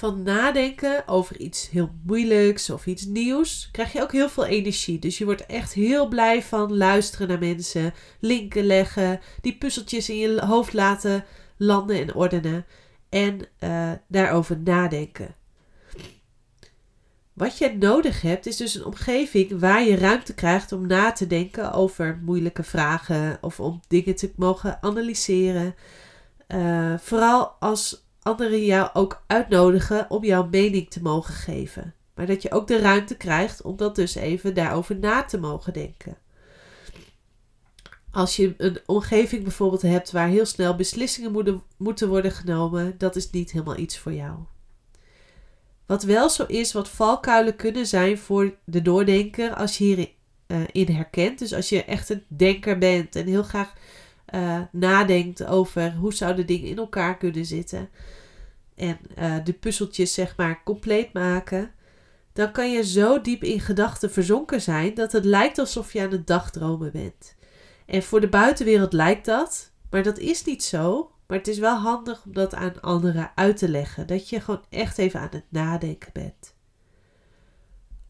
van 0.00 0.22
nadenken 0.22 1.08
over 1.08 1.38
iets 1.38 1.70
heel 1.70 1.90
moeilijks 2.06 2.70
of 2.70 2.86
iets 2.86 3.04
nieuws, 3.04 3.68
krijg 3.72 3.92
je 3.92 4.02
ook 4.02 4.12
heel 4.12 4.28
veel 4.28 4.44
energie. 4.44 4.98
Dus 4.98 5.18
je 5.18 5.24
wordt 5.24 5.46
echt 5.46 5.72
heel 5.72 6.08
blij 6.08 6.42
van 6.42 6.76
luisteren 6.76 7.28
naar 7.28 7.38
mensen, 7.38 7.94
linken 8.20 8.64
leggen, 8.64 9.20
die 9.40 9.56
puzzeltjes 9.56 10.08
in 10.08 10.16
je 10.16 10.44
hoofd 10.44 10.72
laten 10.72 11.24
landen 11.56 11.96
en 11.96 12.14
ordenen 12.14 12.66
en 13.08 13.40
uh, 13.60 13.92
daarover 14.08 14.58
nadenken. 14.58 15.34
Wat 17.32 17.58
je 17.58 17.76
nodig 17.78 18.22
hebt 18.22 18.46
is 18.46 18.56
dus 18.56 18.74
een 18.74 18.84
omgeving 18.84 19.60
waar 19.60 19.82
je 19.82 19.96
ruimte 19.96 20.34
krijgt 20.34 20.72
om 20.72 20.86
na 20.86 21.12
te 21.12 21.26
denken 21.26 21.72
over 21.72 22.20
moeilijke 22.24 22.62
vragen 22.62 23.38
of 23.40 23.60
om 23.60 23.80
dingen 23.88 24.16
te 24.16 24.32
mogen 24.36 24.82
analyseren. 24.82 25.74
Uh, 26.48 26.98
vooral 26.98 27.46
als 27.46 28.08
anderen 28.22 28.64
jou 28.64 28.90
ook 28.92 29.22
uitnodigen 29.26 30.10
om 30.10 30.24
jouw 30.24 30.48
mening 30.50 30.90
te 30.90 31.02
mogen 31.02 31.34
geven. 31.34 31.94
Maar 32.14 32.26
dat 32.26 32.42
je 32.42 32.52
ook 32.52 32.66
de 32.66 32.78
ruimte 32.78 33.16
krijgt 33.16 33.62
om 33.62 33.76
dat 33.76 33.94
dus 33.94 34.14
even 34.14 34.54
daarover 34.54 34.98
na 34.98 35.22
te 35.24 35.38
mogen 35.38 35.72
denken. 35.72 36.16
Als 38.12 38.36
je 38.36 38.54
een 38.56 38.78
omgeving 38.86 39.42
bijvoorbeeld 39.42 39.82
hebt 39.82 40.10
waar 40.10 40.28
heel 40.28 40.46
snel 40.46 40.76
beslissingen 40.76 41.62
moeten, 41.76 42.08
worden 42.08 42.32
genomen, 42.32 42.94
dat 42.98 43.16
is 43.16 43.30
niet 43.30 43.50
helemaal 43.50 43.76
iets 43.76 43.98
voor 43.98 44.12
jou. 44.12 44.38
Wat 45.86 46.02
wel 46.02 46.30
zo 46.30 46.44
is, 46.44 46.72
wat 46.72 46.88
valkuilen 46.88 47.56
kunnen 47.56 47.86
zijn 47.86 48.18
voor 48.18 48.54
de 48.64 48.82
doordenker 48.82 49.54
als 49.54 49.78
je 49.78 49.84
hierin 49.84 50.08
in 50.72 50.94
herkent. 50.94 51.38
Dus 51.38 51.54
als 51.54 51.68
je 51.68 51.84
echt 51.84 52.10
een 52.10 52.24
denker 52.28 52.78
bent 52.78 53.16
en 53.16 53.26
heel 53.26 53.42
graag 53.42 53.72
uh, 54.34 54.60
nadenkt 54.72 55.46
over 55.46 55.92
hoe 55.92 56.14
zouden 56.14 56.46
dingen 56.46 56.68
in 56.68 56.76
elkaar 56.76 57.16
kunnen 57.16 57.44
zitten. 57.44 57.88
En 58.74 58.98
uh, 59.18 59.36
de 59.44 59.52
puzzeltjes 59.52 60.14
zeg 60.14 60.36
maar 60.36 60.62
compleet 60.64 61.12
maken. 61.12 61.70
Dan 62.32 62.52
kan 62.52 62.72
je 62.72 62.84
zo 62.84 63.20
diep 63.20 63.42
in 63.42 63.60
gedachten 63.60 64.10
verzonken 64.10 64.60
zijn 64.60 64.94
dat 64.94 65.12
het 65.12 65.24
lijkt 65.24 65.58
alsof 65.58 65.92
je 65.92 66.00
aan 66.00 66.10
het 66.10 66.26
dagdromen 66.26 66.92
bent. 66.92 67.36
En 67.86 68.02
voor 68.02 68.20
de 68.20 68.28
buitenwereld 68.28 68.92
lijkt 68.92 69.24
dat, 69.24 69.72
maar 69.90 70.02
dat 70.02 70.18
is 70.18 70.44
niet 70.44 70.64
zo. 70.64 71.10
Maar 71.26 71.38
het 71.38 71.48
is 71.48 71.58
wel 71.58 71.76
handig 71.76 72.24
om 72.24 72.32
dat 72.32 72.54
aan 72.54 72.80
anderen 72.80 73.30
uit 73.34 73.56
te 73.56 73.68
leggen. 73.68 74.06
Dat 74.06 74.28
je 74.28 74.40
gewoon 74.40 74.64
echt 74.68 74.98
even 74.98 75.20
aan 75.20 75.28
het 75.30 75.44
nadenken 75.48 76.10
bent. 76.12 76.54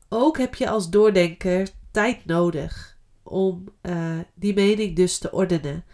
Ook 0.09 0.39
heb 0.39 0.55
je 0.55 0.69
als 0.69 0.91
doordenker 0.91 1.69
tijd 1.91 2.27
nodig 2.27 2.99
om 3.23 3.65
uh, 3.83 4.19
die 4.35 4.55
mening 4.55 4.97
dus 4.97 5.19
te 5.19 5.33
ordenen, 5.33 5.85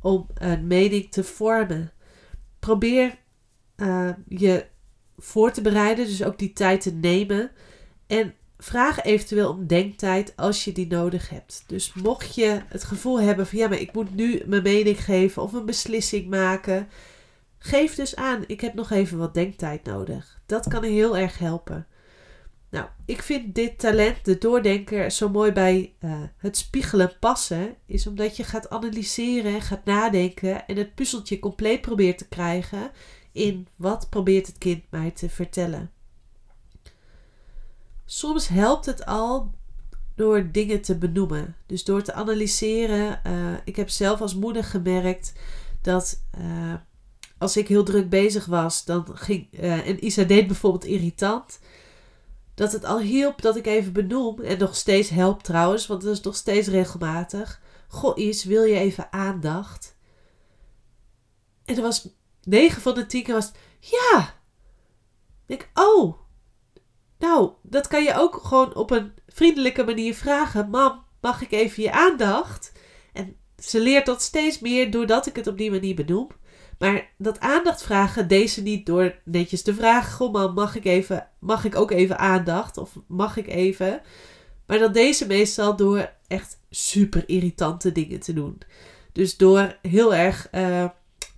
om 0.00 0.26
een 0.34 0.66
mening 0.66 1.10
te 1.10 1.24
vormen. 1.24 1.92
Probeer 2.58 3.18
uh, 3.76 4.10
je 4.28 4.66
voor 5.16 5.52
te 5.52 5.60
bereiden, 5.60 6.06
dus 6.06 6.24
ook 6.24 6.38
die 6.38 6.52
tijd 6.52 6.80
te 6.80 6.92
nemen. 6.92 7.50
En 8.06 8.34
vraag 8.58 9.02
eventueel 9.02 9.50
om 9.50 9.66
denktijd 9.66 10.32
als 10.36 10.64
je 10.64 10.72
die 10.72 10.86
nodig 10.86 11.28
hebt. 11.28 11.64
Dus 11.66 11.92
mocht 11.92 12.34
je 12.34 12.62
het 12.68 12.84
gevoel 12.84 13.20
hebben 13.20 13.46
van 13.46 13.58
ja, 13.58 13.68
maar 13.68 13.80
ik 13.80 13.92
moet 13.92 14.14
nu 14.14 14.42
mijn 14.46 14.62
mening 14.62 15.04
geven 15.04 15.42
of 15.42 15.52
een 15.52 15.66
beslissing 15.66 16.30
maken, 16.30 16.88
geef 17.58 17.94
dus 17.94 18.16
aan, 18.16 18.44
ik 18.46 18.60
heb 18.60 18.74
nog 18.74 18.90
even 18.90 19.18
wat 19.18 19.34
denktijd 19.34 19.84
nodig. 19.84 20.40
Dat 20.46 20.68
kan 20.68 20.82
heel 20.82 21.16
erg 21.16 21.38
helpen. 21.38 21.86
Nou, 22.72 22.86
ik 23.04 23.22
vind 23.22 23.54
dit 23.54 23.78
talent, 23.78 24.24
de 24.24 24.38
doordenker, 24.38 25.10
zo 25.10 25.28
mooi 25.28 25.52
bij 25.52 25.94
uh, 26.00 26.22
het 26.36 26.56
spiegelen 26.56 27.12
passen. 27.20 27.76
Is 27.86 28.06
omdat 28.06 28.36
je 28.36 28.44
gaat 28.44 28.70
analyseren, 28.70 29.60
gaat 29.62 29.84
nadenken 29.84 30.66
en 30.66 30.76
het 30.76 30.94
puzzeltje 30.94 31.38
compleet 31.38 31.80
probeert 31.80 32.18
te 32.18 32.28
krijgen 32.28 32.90
in 33.32 33.66
wat 33.76 34.08
probeert 34.10 34.46
het 34.46 34.58
kind 34.58 34.84
mij 34.90 35.10
te 35.10 35.28
vertellen. 35.28 35.90
Soms 38.04 38.48
helpt 38.48 38.86
het 38.86 39.06
al 39.06 39.54
door 40.14 40.50
dingen 40.52 40.80
te 40.80 40.98
benoemen. 40.98 41.56
Dus 41.66 41.84
door 41.84 42.02
te 42.02 42.12
analyseren. 42.12 43.20
Uh, 43.26 43.32
ik 43.64 43.76
heb 43.76 43.88
zelf 43.88 44.20
als 44.20 44.34
moeder 44.34 44.64
gemerkt 44.64 45.32
dat 45.82 46.22
uh, 46.38 46.74
als 47.38 47.56
ik 47.56 47.68
heel 47.68 47.84
druk 47.84 48.08
bezig 48.08 48.46
was, 48.46 48.84
dan 48.84 49.06
ging. 49.12 49.52
En 49.58 50.04
Isa 50.04 50.22
deed 50.22 50.46
bijvoorbeeld 50.46 50.84
irritant. 50.84 51.58
Dat 52.54 52.72
het 52.72 52.84
al 52.84 52.98
hielp 52.98 53.42
dat 53.42 53.56
ik 53.56 53.66
even 53.66 53.92
benoem. 53.92 54.40
En 54.40 54.58
nog 54.58 54.76
steeds 54.76 55.08
helpt 55.08 55.44
trouwens, 55.44 55.86
want 55.86 56.02
dat 56.02 56.12
is 56.12 56.20
nog 56.20 56.36
steeds 56.36 56.68
regelmatig. 56.68 57.60
Goh, 57.88 58.18
Is, 58.18 58.44
wil 58.44 58.64
je 58.64 58.78
even 58.78 59.12
aandacht? 59.12 59.96
En 61.64 61.76
er 61.76 61.82
was 61.82 62.08
9 62.42 62.82
van 62.82 62.94
de 62.94 63.06
10 63.06 63.22
keer 63.22 63.34
was 63.34 63.52
ja. 63.80 64.34
Ik, 65.46 65.70
oh, 65.74 66.18
nou, 67.18 67.52
dat 67.62 67.88
kan 67.88 68.02
je 68.02 68.14
ook 68.14 68.36
gewoon 68.42 68.74
op 68.74 68.90
een 68.90 69.12
vriendelijke 69.28 69.84
manier 69.84 70.14
vragen. 70.14 70.70
Mam, 70.70 71.04
mag 71.20 71.42
ik 71.42 71.52
even 71.52 71.82
je 71.82 71.92
aandacht? 71.92 72.72
En 73.12 73.36
ze 73.58 73.80
leert 73.80 74.06
dat 74.06 74.22
steeds 74.22 74.60
meer 74.60 74.90
doordat 74.90 75.26
ik 75.26 75.36
het 75.36 75.46
op 75.46 75.58
die 75.58 75.70
manier 75.70 75.94
benoem. 75.94 76.28
Maar 76.78 77.10
dat 77.18 77.40
aandacht 77.40 77.82
vragen 77.82 78.28
deze 78.28 78.62
niet 78.62 78.86
door 78.86 79.14
netjes 79.24 79.62
te 79.62 79.74
vragen: 79.74 80.12
Goh, 80.12 80.32
mam, 80.32 80.54
mag 80.54 80.76
ik, 80.76 80.84
even, 80.84 81.28
mag 81.38 81.64
ik 81.64 81.76
ook 81.76 81.90
even 81.90 82.18
aandacht? 82.18 82.76
Of 82.76 82.90
mag 83.06 83.36
ik 83.36 83.46
even? 83.46 84.00
Maar 84.66 84.78
dat 84.78 84.94
deze 84.94 85.26
meestal 85.26 85.76
door 85.76 86.10
echt 86.26 86.58
super 86.70 87.28
irritante 87.28 87.92
dingen 87.92 88.20
te 88.20 88.32
doen. 88.32 88.58
Dus 89.12 89.36
door 89.36 89.76
heel 89.82 90.14
erg 90.14 90.48
uh, 90.52 90.88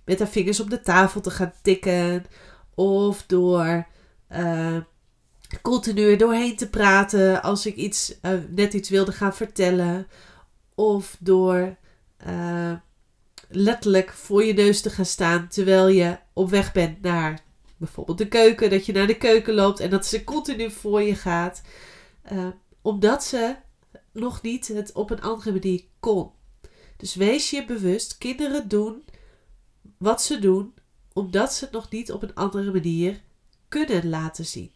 met 0.05 0.19
haar 0.19 0.27
vingers 0.27 0.59
op 0.59 0.69
de 0.69 0.81
tafel 0.81 1.21
te 1.21 1.31
gaan 1.31 1.53
tikken. 1.61 2.25
Of 2.75 3.23
door 3.27 3.87
uh, 4.31 4.77
continu 5.61 6.15
doorheen 6.15 6.55
te 6.55 6.69
praten 6.69 7.41
als 7.41 7.65
ik 7.65 7.75
iets, 7.75 8.15
uh, 8.21 8.31
net 8.49 8.73
iets 8.73 8.89
wilde 8.89 9.11
gaan 9.11 9.35
vertellen. 9.35 10.07
Of 10.75 11.17
door 11.19 11.75
letterlijk 13.49 14.11
voor 14.11 14.43
je 14.43 14.53
neus 14.53 14.81
te 14.81 14.89
gaan 14.89 15.05
staan 15.05 15.47
terwijl 15.47 15.87
je 15.87 16.17
op 16.33 16.49
weg 16.49 16.71
bent 16.71 17.01
naar 17.01 17.43
bijvoorbeeld 17.77 18.17
de 18.17 18.27
keuken. 18.27 18.69
Dat 18.69 18.85
je 18.85 18.93
naar 18.93 19.07
de 19.07 19.17
keuken 19.17 19.53
loopt 19.53 19.79
en 19.79 19.89
dat 19.89 20.05
ze 20.05 20.23
continu 20.23 20.71
voor 20.71 21.01
je 21.01 21.15
gaat. 21.15 21.61
Uh, 22.31 22.47
omdat 22.81 23.23
ze 23.23 23.55
nog 24.11 24.41
niet 24.41 24.67
het 24.67 24.91
op 24.91 25.09
een 25.09 25.21
andere 25.21 25.51
manier 25.51 25.83
kon. 25.99 26.31
Dus 26.97 27.15
wees 27.15 27.49
je 27.49 27.65
bewust, 27.65 28.17
kinderen 28.17 28.67
doen 28.67 29.03
wat 29.97 30.21
ze 30.21 30.39
doen 30.39 30.73
omdat 31.13 31.53
ze 31.53 31.63
het 31.63 31.73
nog 31.73 31.89
niet 31.89 32.11
op 32.11 32.23
een 32.23 32.33
andere 32.33 32.71
manier 32.71 33.21
kunnen 33.67 34.09
laten 34.09 34.45
zien. 34.45 34.71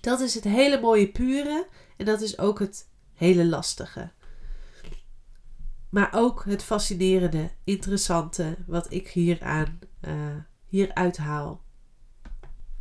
Dat 0.00 0.20
is 0.20 0.34
het 0.34 0.44
hele 0.44 0.80
mooie 0.80 1.08
pure 1.08 1.66
en 1.96 2.04
dat 2.04 2.20
is 2.20 2.38
ook 2.38 2.58
het 2.58 2.88
hele 3.14 3.44
lastige. 3.46 4.10
Maar 5.90 6.08
ook 6.12 6.44
het 6.44 6.62
fascinerende, 6.62 7.50
interessante 7.64 8.56
wat 8.66 8.92
ik 8.92 9.08
hieraan, 9.08 9.78
uh, 10.08 10.36
hier 10.66 10.94
uithaal. 10.94 11.62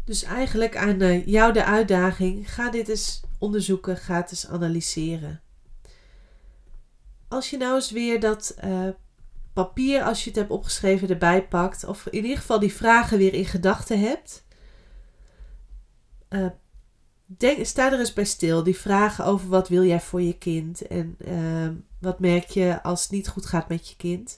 Dus 0.03 0.23
eigenlijk 0.23 0.77
aan 0.77 1.01
uh, 1.01 1.25
jou 1.25 1.53
de 1.53 1.65
uitdaging: 1.65 2.53
ga 2.53 2.69
dit 2.69 2.87
eens 2.87 3.21
onderzoeken, 3.39 3.97
ga 3.97 4.15
het 4.15 4.31
eens 4.31 4.47
analyseren. 4.47 5.41
Als 7.27 7.49
je 7.49 7.57
nou 7.57 7.75
eens 7.75 7.91
weer 7.91 8.19
dat 8.19 8.55
uh, 8.63 8.89
papier, 9.53 10.03
als 10.03 10.23
je 10.23 10.29
het 10.29 10.39
hebt 10.39 10.51
opgeschreven, 10.51 11.09
erbij 11.09 11.47
pakt, 11.47 11.83
of 11.83 12.05
in 12.05 12.23
ieder 12.23 12.37
geval 12.37 12.59
die 12.59 12.73
vragen 12.73 13.17
weer 13.17 13.33
in 13.33 13.45
gedachten 13.45 13.99
hebt, 13.99 14.43
sta 17.61 17.91
er 17.91 17.99
eens 17.99 18.13
bij 18.13 18.25
stil. 18.25 18.63
Die 18.63 18.77
vragen 18.77 19.25
over 19.25 19.49
wat 19.49 19.67
wil 19.67 19.83
jij 19.83 20.01
voor 20.01 20.21
je 20.21 20.37
kind 20.37 20.87
en 20.87 21.17
uh, 21.27 21.69
wat 21.99 22.19
merk 22.19 22.49
je 22.49 22.83
als 22.83 23.01
het 23.01 23.11
niet 23.11 23.27
goed 23.27 23.45
gaat 23.45 23.69
met 23.69 23.89
je 23.89 23.95
kind. 23.95 24.37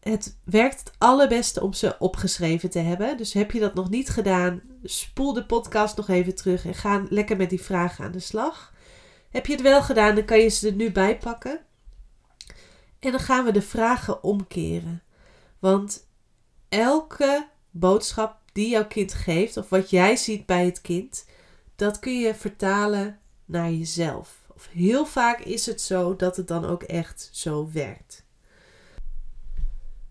Het 0.00 0.38
werkt 0.44 0.78
het 0.78 0.92
allerbeste 0.98 1.62
om 1.62 1.72
ze 1.72 1.98
opgeschreven 1.98 2.70
te 2.70 2.78
hebben. 2.78 3.16
Dus 3.16 3.32
heb 3.32 3.50
je 3.50 3.60
dat 3.60 3.74
nog 3.74 3.90
niet 3.90 4.08
gedaan, 4.08 4.62
spoel 4.82 5.32
de 5.32 5.44
podcast 5.44 5.96
nog 5.96 6.08
even 6.08 6.34
terug 6.34 6.66
en 6.66 6.74
ga 6.74 7.02
lekker 7.08 7.36
met 7.36 7.50
die 7.50 7.62
vragen 7.62 8.04
aan 8.04 8.12
de 8.12 8.20
slag. 8.20 8.72
Heb 9.30 9.46
je 9.46 9.52
het 9.52 9.62
wel 9.62 9.82
gedaan, 9.82 10.14
dan 10.14 10.24
kan 10.24 10.38
je 10.38 10.48
ze 10.48 10.68
er 10.68 10.74
nu 10.74 10.92
bij 10.92 11.18
pakken. 11.18 11.60
En 12.98 13.10
dan 13.10 13.20
gaan 13.20 13.44
we 13.44 13.52
de 13.52 13.62
vragen 13.62 14.22
omkeren. 14.22 15.02
Want 15.58 16.06
elke 16.68 17.48
boodschap 17.70 18.38
die 18.52 18.68
jouw 18.68 18.86
kind 18.86 19.14
geeft, 19.14 19.56
of 19.56 19.68
wat 19.68 19.90
jij 19.90 20.16
ziet 20.16 20.46
bij 20.46 20.64
het 20.64 20.80
kind, 20.80 21.24
dat 21.80 21.98
kun 21.98 22.18
je 22.18 22.34
vertalen 22.34 23.18
naar 23.44 23.70
jezelf. 23.70 24.38
Of 24.54 24.68
heel 24.72 25.06
vaak 25.06 25.40
is 25.40 25.66
het 25.66 25.80
zo 25.80 26.16
dat 26.16 26.36
het 26.36 26.48
dan 26.48 26.64
ook 26.64 26.82
echt 26.82 27.28
zo 27.32 27.70
werkt. 27.72 28.24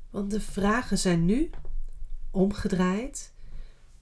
Want 0.10 0.32
de 0.32 0.41
vragen 0.41 0.97
zijn 0.97 1.25
nu 1.25 1.49
omgedraaid 2.32 3.34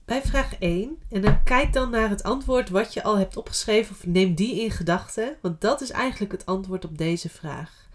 bij 0.04 0.22
vraag 0.22 0.58
1. 0.58 0.98
En 1.10 1.20
dan 1.20 1.42
kijk 1.42 1.72
dan 1.72 1.90
naar 1.90 2.08
het 2.08 2.22
antwoord 2.22 2.68
wat 2.68 2.94
je 2.94 3.02
al 3.02 3.18
hebt 3.18 3.36
opgeschreven 3.36 3.94
of 3.94 4.06
neem 4.06 4.34
die 4.34 4.60
in 4.60 4.70
gedachten, 4.70 5.36
want 5.42 5.60
dat 5.60 5.80
is 5.80 5.90
eigenlijk 5.90 6.32
het 6.32 6.46
antwoord 6.46 6.84
op 6.84 6.98
deze 6.98 7.28
vraag. 7.28 7.88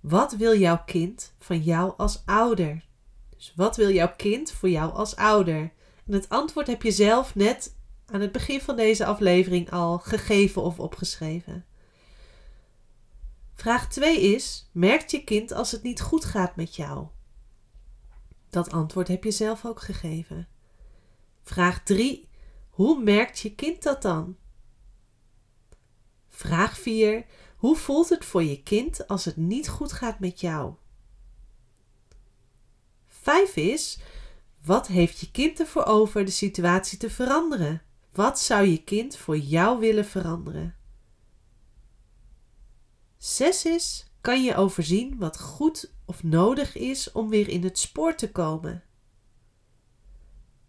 Wat 0.00 0.32
wil 0.32 0.56
jouw 0.56 0.82
kind 0.86 1.32
van 1.38 1.58
jou 1.62 1.92
als 1.96 2.22
ouder? 2.24 2.84
Dus 3.36 3.52
wat 3.56 3.76
wil 3.76 3.90
jouw 3.90 4.12
kind 4.16 4.52
voor 4.52 4.68
jou 4.68 4.92
als 4.92 5.16
ouder? 5.16 5.72
En 6.06 6.12
het 6.12 6.28
antwoord 6.28 6.66
heb 6.66 6.82
je 6.82 6.90
zelf 6.90 7.34
net 7.34 7.74
aan 8.06 8.20
het 8.20 8.32
begin 8.32 8.60
van 8.60 8.76
deze 8.76 9.04
aflevering 9.04 9.70
al 9.70 9.98
gegeven 9.98 10.62
of 10.62 10.80
opgeschreven. 10.80 11.64
Vraag 13.54 13.88
2 13.88 14.20
is: 14.20 14.68
merkt 14.72 15.10
je 15.10 15.24
kind 15.24 15.52
als 15.52 15.70
het 15.70 15.82
niet 15.82 16.00
goed 16.00 16.24
gaat 16.24 16.56
met 16.56 16.76
jou? 16.76 17.06
Dat 18.50 18.70
antwoord 18.70 19.08
heb 19.08 19.24
je 19.24 19.30
zelf 19.30 19.64
ook 19.64 19.80
gegeven. 19.80 20.48
Vraag 21.42 21.82
3: 21.82 22.28
hoe 22.70 23.02
merkt 23.02 23.38
je 23.38 23.54
kind 23.54 23.82
dat 23.82 24.02
dan? 24.02 24.36
Vraag 26.28 26.78
4: 26.78 27.24
hoe 27.56 27.76
voelt 27.76 28.08
het 28.08 28.24
voor 28.24 28.42
je 28.42 28.62
kind 28.62 29.08
als 29.08 29.24
het 29.24 29.36
niet 29.36 29.68
goed 29.68 29.92
gaat 29.92 30.20
met 30.20 30.40
jou? 30.40 30.74
5 33.06 33.56
is: 33.56 33.98
wat 34.64 34.86
heeft 34.86 35.20
je 35.20 35.30
kind 35.30 35.60
ervoor 35.60 35.84
over 35.84 36.24
de 36.24 36.30
situatie 36.30 36.98
te 36.98 37.10
veranderen? 37.10 37.82
Wat 38.12 38.40
zou 38.40 38.66
je 38.66 38.84
kind 38.84 39.16
voor 39.16 39.38
jou 39.38 39.80
willen 39.80 40.06
veranderen? 40.06 40.76
Zes 43.16 43.64
is, 43.64 44.12
kan 44.20 44.42
je 44.44 44.54
overzien 44.54 45.18
wat 45.18 45.40
goed 45.40 45.94
of 46.04 46.22
nodig 46.22 46.76
is 46.76 47.12
om 47.12 47.28
weer 47.28 47.48
in 47.48 47.64
het 47.64 47.78
spoor 47.78 48.14
te 48.14 48.30
komen? 48.30 48.84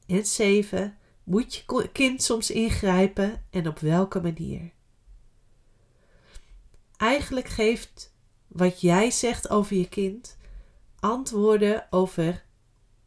En 0.06 0.25
zeven, 0.25 0.97
moet 1.23 1.53
je 1.53 1.89
kind 1.91 2.23
soms 2.23 2.51
ingrijpen 2.51 3.45
en 3.49 3.67
op 3.67 3.79
welke 3.79 4.21
manier? 4.21 4.71
Eigenlijk 6.97 7.47
geeft 7.47 8.13
wat 8.47 8.82
jij 8.82 9.12
zegt 9.12 9.49
over 9.49 9.75
je 9.75 9.89
kind 9.89 10.38
antwoorden 10.99 11.88
over 11.89 12.45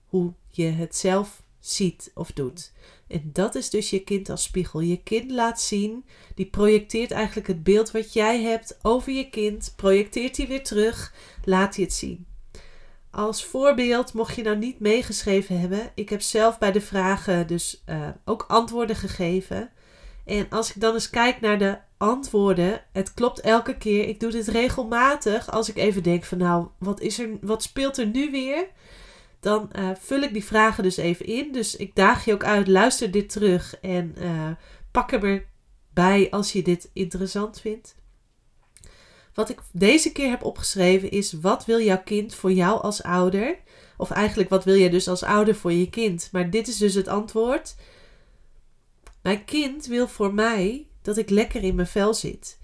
hoe 0.04 0.34
je 0.48 0.66
het 0.66 0.96
zelf 0.96 1.42
ziet 1.58 2.10
of 2.14 2.32
doet. 2.32 2.72
En 3.08 3.30
dat 3.32 3.54
is 3.54 3.70
dus 3.70 3.90
je 3.90 4.04
kind 4.04 4.30
als 4.30 4.42
spiegel. 4.42 4.80
Je 4.80 5.02
kind 5.02 5.30
laat 5.30 5.60
zien, 5.60 6.04
die 6.34 6.46
projecteert 6.46 7.10
eigenlijk 7.10 7.46
het 7.46 7.62
beeld 7.62 7.90
wat 7.90 8.12
jij 8.12 8.42
hebt 8.42 8.78
over 8.82 9.12
je 9.12 9.30
kind, 9.30 9.72
projecteert 9.76 10.36
hij 10.36 10.46
weer 10.46 10.62
terug, 10.62 11.14
laat 11.44 11.74
hij 11.76 11.84
het 11.84 11.92
zien. 11.92 12.26
Als 13.10 13.44
voorbeeld, 13.44 14.12
mocht 14.12 14.36
je 14.36 14.42
nou 14.42 14.56
niet 14.56 14.80
meegeschreven 14.80 15.60
hebben, 15.60 15.92
ik 15.94 16.08
heb 16.08 16.20
zelf 16.20 16.58
bij 16.58 16.72
de 16.72 16.80
vragen 16.80 17.46
dus 17.46 17.82
uh, 17.88 18.08
ook 18.24 18.44
antwoorden 18.48 18.96
gegeven. 18.96 19.70
En 20.24 20.46
als 20.50 20.70
ik 20.70 20.80
dan 20.80 20.94
eens 20.94 21.10
kijk 21.10 21.40
naar 21.40 21.58
de 21.58 21.78
antwoorden, 21.96 22.82
het 22.92 23.14
klopt 23.14 23.40
elke 23.40 23.76
keer. 23.76 24.08
Ik 24.08 24.20
doe 24.20 24.30
dit 24.30 24.48
regelmatig 24.48 25.50
als 25.50 25.68
ik 25.68 25.76
even 25.76 26.02
denk 26.02 26.24
van 26.24 26.38
nou, 26.38 26.66
wat, 26.78 27.00
is 27.00 27.18
er, 27.18 27.28
wat 27.40 27.62
speelt 27.62 27.98
er 27.98 28.06
nu 28.06 28.30
weer? 28.30 28.66
Dan 29.46 29.70
uh, 29.78 29.90
vul 29.98 30.20
ik 30.20 30.32
die 30.32 30.44
vragen 30.44 30.82
dus 30.82 30.96
even 30.96 31.26
in. 31.26 31.52
Dus 31.52 31.76
ik 31.76 31.94
daag 31.94 32.24
je 32.24 32.32
ook 32.32 32.44
uit, 32.44 32.68
luister 32.68 33.10
dit 33.10 33.28
terug 33.28 33.80
en 33.80 34.14
uh, 34.18 34.50
pak 34.90 35.10
hem 35.10 35.24
erbij 35.24 36.30
als 36.30 36.52
je 36.52 36.62
dit 36.62 36.90
interessant 36.92 37.60
vindt. 37.60 37.94
Wat 39.34 39.50
ik 39.50 39.60
deze 39.72 40.12
keer 40.12 40.30
heb 40.30 40.44
opgeschreven 40.44 41.10
is: 41.10 41.32
wat 41.32 41.64
wil 41.64 41.80
jouw 41.80 42.02
kind 42.02 42.34
voor 42.34 42.52
jou 42.52 42.82
als 42.82 43.02
ouder? 43.02 43.58
Of 43.96 44.10
eigenlijk, 44.10 44.48
wat 44.48 44.64
wil 44.64 44.76
jij 44.76 44.90
dus 44.90 45.08
als 45.08 45.22
ouder 45.22 45.54
voor 45.54 45.72
je 45.72 45.90
kind? 45.90 46.28
Maar 46.32 46.50
dit 46.50 46.68
is 46.68 46.76
dus 46.76 46.94
het 46.94 47.08
antwoord. 47.08 47.76
Mijn 49.22 49.44
kind 49.44 49.86
wil 49.86 50.08
voor 50.08 50.34
mij 50.34 50.86
dat 51.02 51.16
ik 51.16 51.30
lekker 51.30 51.62
in 51.62 51.74
mijn 51.74 51.86
vel 51.86 52.14
zit. 52.14 52.58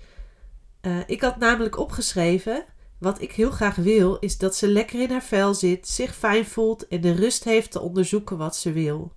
Uh, 0.82 0.98
ik 1.06 1.20
had 1.20 1.38
namelijk 1.38 1.78
opgeschreven: 1.78 2.64
wat 3.02 3.20
ik 3.20 3.32
heel 3.32 3.50
graag 3.50 3.76
wil, 3.76 4.18
is 4.18 4.38
dat 4.38 4.56
ze 4.56 4.68
lekker 4.68 5.00
in 5.00 5.10
haar 5.10 5.22
vel 5.22 5.54
zit, 5.54 5.88
zich 5.88 6.14
fijn 6.14 6.44
voelt 6.44 6.88
en 6.88 7.00
de 7.00 7.12
rust 7.12 7.44
heeft 7.44 7.70
te 7.70 7.80
onderzoeken 7.80 8.36
wat 8.36 8.56
ze 8.56 8.72
wil. 8.72 9.12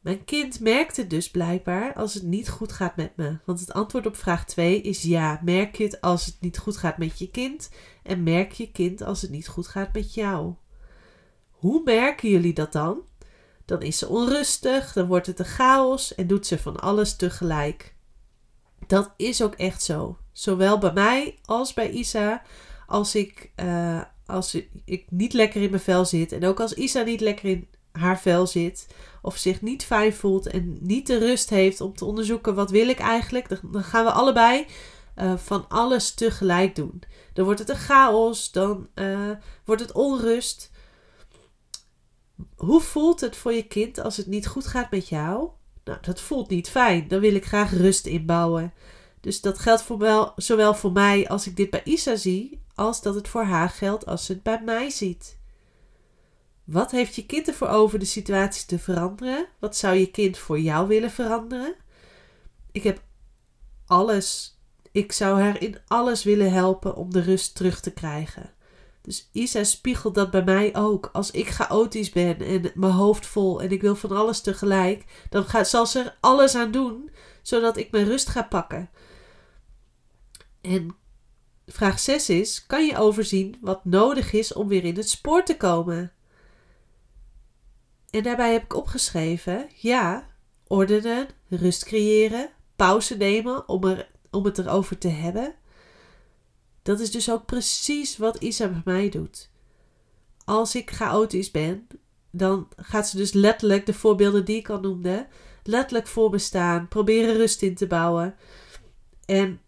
Mijn 0.00 0.24
kind 0.24 0.60
merkt 0.60 0.96
het 0.96 1.10
dus 1.10 1.30
blijkbaar 1.30 1.94
als 1.94 2.14
het 2.14 2.22
niet 2.22 2.48
goed 2.48 2.72
gaat 2.72 2.96
met 2.96 3.16
me. 3.16 3.38
Want 3.44 3.60
het 3.60 3.72
antwoord 3.72 4.06
op 4.06 4.16
vraag 4.16 4.44
2 4.44 4.80
is 4.80 5.02
ja. 5.02 5.40
Merk 5.44 5.76
je 5.76 5.84
het 5.84 6.00
als 6.00 6.26
het 6.26 6.36
niet 6.40 6.58
goed 6.58 6.76
gaat 6.76 6.98
met 6.98 7.18
je 7.18 7.30
kind? 7.30 7.70
En 8.02 8.22
merk 8.22 8.52
je 8.52 8.70
kind 8.70 9.02
als 9.02 9.22
het 9.22 9.30
niet 9.30 9.48
goed 9.48 9.66
gaat 9.66 9.92
met 9.92 10.14
jou? 10.14 10.54
Hoe 11.50 11.82
merken 11.84 12.28
jullie 12.28 12.54
dat 12.54 12.72
dan? 12.72 13.00
Dan 13.64 13.82
is 13.82 13.98
ze 13.98 14.08
onrustig, 14.08 14.92
dan 14.92 15.06
wordt 15.06 15.26
het 15.26 15.38
een 15.38 15.44
chaos 15.44 16.14
en 16.14 16.26
doet 16.26 16.46
ze 16.46 16.58
van 16.58 16.80
alles 16.80 17.16
tegelijk. 17.16 17.94
Dat 18.86 19.14
is 19.16 19.42
ook 19.42 19.54
echt 19.54 19.82
zo. 19.82 20.18
Zowel 20.34 20.78
bij 20.78 20.92
mij 20.92 21.38
als 21.44 21.74
bij 21.74 21.90
Isa. 21.90 22.42
Als 22.86 23.14
ik, 23.14 23.50
uh, 23.62 24.02
als 24.26 24.56
ik 24.84 25.06
niet 25.10 25.32
lekker 25.32 25.62
in 25.62 25.70
mijn 25.70 25.82
vel 25.82 26.04
zit. 26.04 26.32
En 26.32 26.44
ook 26.44 26.60
als 26.60 26.74
Isa 26.74 27.02
niet 27.02 27.20
lekker 27.20 27.48
in 27.48 27.68
haar 27.92 28.20
vel 28.20 28.46
zit. 28.46 28.86
Of 29.22 29.36
zich 29.36 29.62
niet 29.62 29.84
fijn 29.84 30.12
voelt 30.12 30.46
en 30.46 30.76
niet 30.80 31.06
de 31.06 31.18
rust 31.18 31.50
heeft 31.50 31.80
om 31.80 31.94
te 31.94 32.04
onderzoeken 32.04 32.54
wat 32.54 32.70
wil 32.70 32.88
ik 32.88 32.98
eigenlijk. 32.98 33.48
Dan 33.72 33.84
gaan 33.84 34.04
we 34.04 34.10
allebei 34.10 34.66
uh, 35.16 35.36
van 35.36 35.68
alles 35.68 36.14
tegelijk 36.14 36.74
doen. 36.76 37.02
Dan 37.32 37.44
wordt 37.44 37.60
het 37.60 37.68
een 37.68 37.76
chaos. 37.76 38.52
Dan 38.52 38.88
uh, 38.94 39.30
wordt 39.64 39.82
het 39.82 39.92
onrust. 39.92 40.70
Hoe 42.56 42.80
voelt 42.80 43.20
het 43.20 43.36
voor 43.36 43.52
je 43.52 43.66
kind 43.66 44.00
als 44.00 44.16
het 44.16 44.26
niet 44.26 44.46
goed 44.46 44.66
gaat 44.66 44.90
met 44.90 45.08
jou? 45.08 45.48
Nou, 45.84 45.98
dat 46.00 46.20
voelt 46.20 46.50
niet 46.50 46.68
fijn. 46.68 47.08
Dan 47.08 47.20
wil 47.20 47.34
ik 47.34 47.44
graag 47.44 47.72
rust 47.72 48.06
inbouwen. 48.06 48.72
Dus 49.24 49.40
dat 49.40 49.58
geldt 49.58 49.84
zowel 50.36 50.74
voor 50.74 50.92
mij 50.92 51.28
als 51.28 51.46
ik 51.46 51.56
dit 51.56 51.70
bij 51.70 51.82
Isa 51.84 52.16
zie, 52.16 52.60
als 52.74 53.02
dat 53.02 53.14
het 53.14 53.28
voor 53.28 53.42
haar 53.42 53.68
geldt 53.68 54.06
als 54.06 54.24
ze 54.24 54.32
het 54.32 54.42
bij 54.42 54.60
mij 54.64 54.90
ziet. 54.90 55.38
Wat 56.64 56.90
heeft 56.90 57.14
je 57.14 57.26
kind 57.26 57.48
ervoor 57.48 57.68
over 57.68 57.98
de 57.98 58.04
situatie 58.04 58.66
te 58.66 58.78
veranderen? 58.78 59.46
Wat 59.58 59.76
zou 59.76 59.94
je 59.96 60.10
kind 60.10 60.38
voor 60.38 60.60
jou 60.60 60.88
willen 60.88 61.10
veranderen? 61.10 61.74
Ik 62.72 62.82
heb 62.82 63.02
alles. 63.86 64.58
Ik 64.92 65.12
zou 65.12 65.40
haar 65.40 65.62
in 65.62 65.78
alles 65.86 66.24
willen 66.24 66.52
helpen 66.52 66.96
om 66.96 67.12
de 67.12 67.20
rust 67.20 67.54
terug 67.54 67.80
te 67.80 67.92
krijgen. 67.92 68.52
Dus 69.02 69.28
Isa 69.32 69.64
spiegelt 69.64 70.14
dat 70.14 70.30
bij 70.30 70.44
mij 70.44 70.76
ook. 70.76 71.10
Als 71.12 71.30
ik 71.30 71.48
chaotisch 71.48 72.10
ben 72.10 72.40
en 72.40 72.70
mijn 72.74 72.92
hoofd 72.92 73.26
vol 73.26 73.62
en 73.62 73.70
ik 73.70 73.80
wil 73.80 73.96
van 73.96 74.10
alles 74.16 74.40
tegelijk, 74.40 75.04
dan 75.30 75.44
zal 75.64 75.86
ze 75.86 75.98
er 75.98 76.16
alles 76.20 76.54
aan 76.54 76.70
doen 76.70 77.10
zodat 77.44 77.76
ik 77.76 77.90
mijn 77.90 78.04
rust 78.04 78.28
ga 78.28 78.42
pakken. 78.42 78.90
En 80.64 80.96
vraag 81.66 81.98
6 81.98 82.28
is: 82.28 82.66
kan 82.66 82.86
je 82.86 82.96
overzien 82.96 83.56
wat 83.60 83.84
nodig 83.84 84.32
is 84.32 84.52
om 84.52 84.68
weer 84.68 84.84
in 84.84 84.96
het 84.96 85.08
spoor 85.08 85.44
te 85.44 85.56
komen? 85.56 86.12
En 88.10 88.22
daarbij 88.22 88.52
heb 88.52 88.62
ik 88.62 88.74
opgeschreven: 88.74 89.68
ja, 89.76 90.28
ordenen, 90.66 91.28
rust 91.48 91.84
creëren, 91.84 92.50
pauze 92.76 93.16
nemen 93.16 93.68
om, 93.68 93.84
er, 93.84 94.10
om 94.30 94.44
het 94.44 94.58
erover 94.58 94.98
te 94.98 95.08
hebben. 95.08 95.54
Dat 96.82 97.00
is 97.00 97.10
dus 97.10 97.30
ook 97.30 97.46
precies 97.46 98.16
wat 98.16 98.36
Isa 98.36 98.68
bij 98.68 98.82
mij 98.84 99.08
doet. 99.08 99.50
Als 100.44 100.74
ik 100.74 100.90
chaotisch 100.90 101.50
ben, 101.50 101.86
dan 102.30 102.68
gaat 102.76 103.08
ze 103.08 103.16
dus 103.16 103.32
letterlijk 103.32 103.86
de 103.86 103.94
voorbeelden 103.94 104.44
die 104.44 104.56
ik 104.56 104.68
al 104.70 104.80
noemde, 104.80 105.26
letterlijk 105.62 106.06
voor 106.06 106.30
me 106.30 106.38
staan, 106.38 106.88
proberen 106.88 107.34
rust 107.34 107.62
in 107.62 107.74
te 107.74 107.86
bouwen. 107.86 108.34
En 109.24 109.60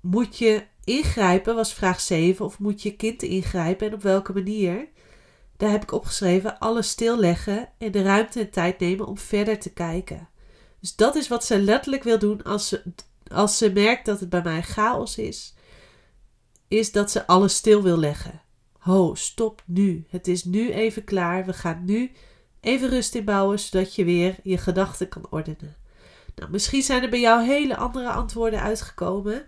moet 0.00 0.38
je 0.38 0.64
ingrijpen, 0.84 1.54
was 1.54 1.74
vraag 1.74 2.00
7, 2.00 2.44
of 2.44 2.58
moet 2.58 2.82
je 2.82 2.96
kind 2.96 3.22
ingrijpen 3.22 3.86
en 3.86 3.94
op 3.94 4.02
welke 4.02 4.32
manier? 4.32 4.88
Daar 5.56 5.70
heb 5.70 5.82
ik 5.82 5.92
opgeschreven: 5.92 6.58
alles 6.58 6.88
stilleggen 6.88 7.68
en 7.78 7.92
de 7.92 8.02
ruimte 8.02 8.40
en 8.40 8.50
tijd 8.50 8.78
nemen 8.78 9.06
om 9.06 9.18
verder 9.18 9.58
te 9.58 9.72
kijken. 9.72 10.28
Dus 10.80 10.96
dat 10.96 11.14
is 11.14 11.28
wat 11.28 11.44
ze 11.44 11.58
letterlijk 11.58 12.02
wil 12.02 12.18
doen 12.18 12.42
als 12.42 12.68
ze, 12.68 12.82
als 13.32 13.58
ze 13.58 13.72
merkt 13.72 14.06
dat 14.06 14.20
het 14.20 14.28
bij 14.28 14.42
mij 14.42 14.62
chaos 14.62 15.18
is. 15.18 15.54
Is 16.68 16.92
dat 16.92 17.10
ze 17.10 17.26
alles 17.26 17.54
stil 17.54 17.82
wil 17.82 17.98
leggen. 17.98 18.42
Ho, 18.78 19.14
stop 19.14 19.62
nu. 19.66 20.04
Het 20.08 20.28
is 20.28 20.44
nu 20.44 20.72
even 20.72 21.04
klaar. 21.04 21.46
We 21.46 21.52
gaan 21.52 21.84
nu 21.84 22.10
even 22.60 22.88
rust 22.88 23.14
inbouwen, 23.14 23.58
zodat 23.58 23.94
je 23.94 24.04
weer 24.04 24.36
je 24.42 24.58
gedachten 24.58 25.08
kan 25.08 25.26
ordenen. 25.30 25.76
Nou, 26.34 26.50
misschien 26.50 26.82
zijn 26.82 27.02
er 27.02 27.10
bij 27.10 27.20
jou 27.20 27.44
hele 27.44 27.76
andere 27.76 28.10
antwoorden 28.10 28.60
uitgekomen. 28.60 29.44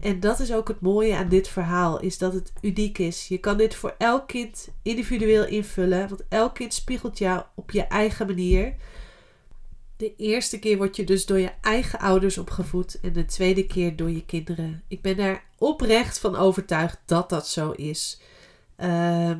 En 0.00 0.20
dat 0.20 0.40
is 0.40 0.52
ook 0.52 0.68
het 0.68 0.80
mooie 0.80 1.16
aan 1.16 1.28
dit 1.28 1.48
verhaal, 1.48 2.00
is 2.00 2.18
dat 2.18 2.32
het 2.32 2.52
uniek 2.60 2.98
is. 2.98 3.28
Je 3.28 3.38
kan 3.38 3.56
dit 3.56 3.74
voor 3.74 3.94
elk 3.98 4.28
kind 4.28 4.68
individueel 4.82 5.46
invullen, 5.46 6.08
want 6.08 6.22
elk 6.28 6.54
kind 6.54 6.74
spiegelt 6.74 7.18
jou 7.18 7.42
op 7.54 7.70
je 7.70 7.82
eigen 7.82 8.26
manier. 8.26 8.74
De 9.96 10.16
eerste 10.16 10.58
keer 10.58 10.76
word 10.76 10.96
je 10.96 11.04
dus 11.04 11.26
door 11.26 11.38
je 11.38 11.52
eigen 11.60 11.98
ouders 11.98 12.38
opgevoed 12.38 13.00
en 13.00 13.12
de 13.12 13.24
tweede 13.24 13.66
keer 13.66 13.96
door 13.96 14.10
je 14.10 14.24
kinderen. 14.24 14.82
Ik 14.88 15.02
ben 15.02 15.16
daar 15.16 15.44
oprecht 15.58 16.18
van 16.18 16.36
overtuigd 16.36 16.98
dat 17.06 17.28
dat 17.28 17.48
zo 17.48 17.70
is. 17.70 18.20
Uh, 18.78 19.30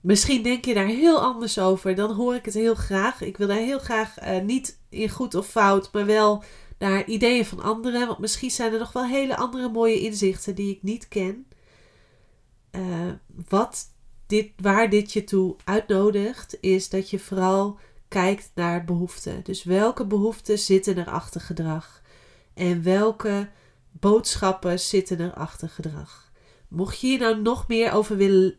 misschien 0.00 0.42
denk 0.42 0.64
je 0.64 0.74
daar 0.74 0.86
heel 0.86 1.20
anders 1.20 1.58
over, 1.58 1.94
dan 1.94 2.14
hoor 2.14 2.34
ik 2.34 2.44
het 2.44 2.54
heel 2.54 2.74
graag. 2.74 3.20
Ik 3.20 3.36
wil 3.36 3.46
daar 3.46 3.56
heel 3.56 3.78
graag 3.78 4.22
uh, 4.22 4.40
niet 4.40 4.78
in 4.88 5.08
goed 5.08 5.34
of 5.34 5.46
fout, 5.46 5.92
maar 5.92 6.06
wel 6.06 6.44
naar 6.78 7.06
ideeën 7.06 7.44
van 7.46 7.60
anderen. 7.60 8.06
Want 8.06 8.18
misschien 8.18 8.50
zijn 8.50 8.72
er 8.72 8.78
nog 8.78 8.92
wel 8.92 9.06
hele 9.06 9.36
andere 9.36 9.68
mooie 9.68 10.00
inzichten 10.00 10.54
die 10.54 10.74
ik 10.74 10.82
niet 10.82 11.08
ken. 11.08 11.46
Uh, 12.70 13.12
wat 13.48 13.94
dit, 14.26 14.52
waar 14.56 14.90
dit 14.90 15.12
je 15.12 15.24
toe 15.24 15.56
uitnodigt, 15.64 16.56
is 16.60 16.88
dat 16.88 17.10
je 17.10 17.18
vooral 17.18 17.78
kijkt 18.08 18.50
naar 18.54 18.84
behoeften. 18.84 19.44
Dus 19.44 19.64
welke 19.64 20.06
behoeften 20.06 20.58
zitten 20.58 20.96
er 20.96 21.10
achter 21.10 21.40
gedrag? 21.40 22.02
En 22.54 22.82
welke 22.82 23.48
boodschappen 23.90 24.80
zitten 24.80 25.20
er 25.20 25.34
achter 25.34 25.68
gedrag? 25.68 26.32
Mocht 26.68 27.00
je 27.00 27.06
hier 27.06 27.18
nou 27.18 27.42
nog 27.42 27.68
meer 27.68 27.92
over 27.92 28.16
willen 28.16 28.58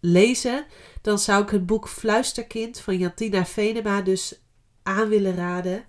lezen, 0.00 0.66
dan 1.00 1.18
zou 1.18 1.42
ik 1.42 1.50
het 1.50 1.66
boek 1.66 1.88
Fluisterkind 1.88 2.80
van 2.80 2.98
Jantina 2.98 3.46
Venema 3.46 4.02
dus 4.02 4.40
aan 4.82 5.08
willen 5.08 5.34
raden. 5.34 5.84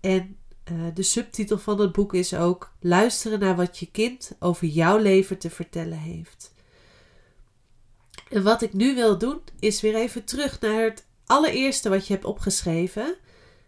En 0.00 0.36
uh, 0.72 0.86
de 0.94 1.02
subtitel 1.02 1.58
van 1.58 1.80
het 1.80 1.92
boek 1.92 2.14
is 2.14 2.34
ook 2.34 2.72
Luisteren 2.80 3.38
naar 3.38 3.56
wat 3.56 3.78
je 3.78 3.90
kind 3.90 4.36
over 4.38 4.66
jouw 4.66 4.98
leven 4.98 5.38
te 5.38 5.50
vertellen 5.50 5.98
heeft. 5.98 6.54
En 8.30 8.42
wat 8.42 8.62
ik 8.62 8.72
nu 8.72 8.94
wil 8.94 9.18
doen, 9.18 9.40
is 9.58 9.80
weer 9.80 9.94
even 9.94 10.24
terug 10.24 10.60
naar 10.60 10.82
het 10.82 11.06
allereerste 11.26 11.88
wat 11.88 12.06
je 12.06 12.12
hebt 12.12 12.24
opgeschreven. 12.24 13.16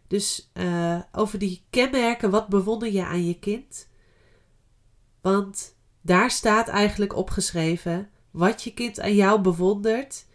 Dus 0.06 0.50
uh, 0.54 1.00
over 1.12 1.38
die 1.38 1.62
kenmerken, 1.70 2.30
wat 2.30 2.48
bewonder 2.48 2.92
je 2.92 3.04
aan 3.04 3.26
je 3.26 3.38
kind? 3.38 3.88
Want 5.20 5.74
daar 6.00 6.30
staat 6.30 6.68
eigenlijk 6.68 7.16
opgeschreven 7.16 8.10
wat 8.30 8.62
je 8.62 8.74
kind 8.74 9.00
aan 9.00 9.14
jou 9.14 9.40
bewondert 9.40 10.26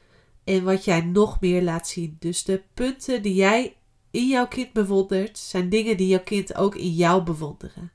en 0.44 0.64
wat 0.64 0.86
jij 0.86 1.02
nog 1.02 1.40
meer 1.40 1.62
laat 1.62 1.88
zien. 1.88 2.16
Dus 2.20 2.44
de 2.44 2.62
punten 2.74 3.22
die 3.22 3.34
jij 3.34 3.76
in 4.16 4.28
jouw 4.28 4.48
kind 4.48 4.74
bewondert, 4.74 5.38
zijn 5.38 5.70
dingen 5.70 5.98
die 5.98 6.08
jouw 6.08 6.24
kind 6.24 6.56
ook 6.56 6.76
in 6.76 6.92
jou 6.92 7.24
bewonderen. 7.24 7.92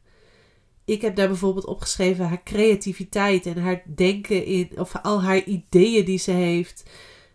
Ik 0.85 1.01
heb 1.01 1.17
daar 1.17 1.29
bijvoorbeeld 1.29 1.67
opgeschreven 1.67 2.29
haar 2.29 2.43
creativiteit 2.43 3.47
en 3.47 3.59
haar 3.59 3.83
denken 3.95 4.45
in, 4.45 4.71
of 4.77 4.97
al 4.97 5.23
haar 5.23 5.45
ideeën 5.45 6.05
die 6.05 6.19
ze 6.19 6.31
heeft, 6.31 6.91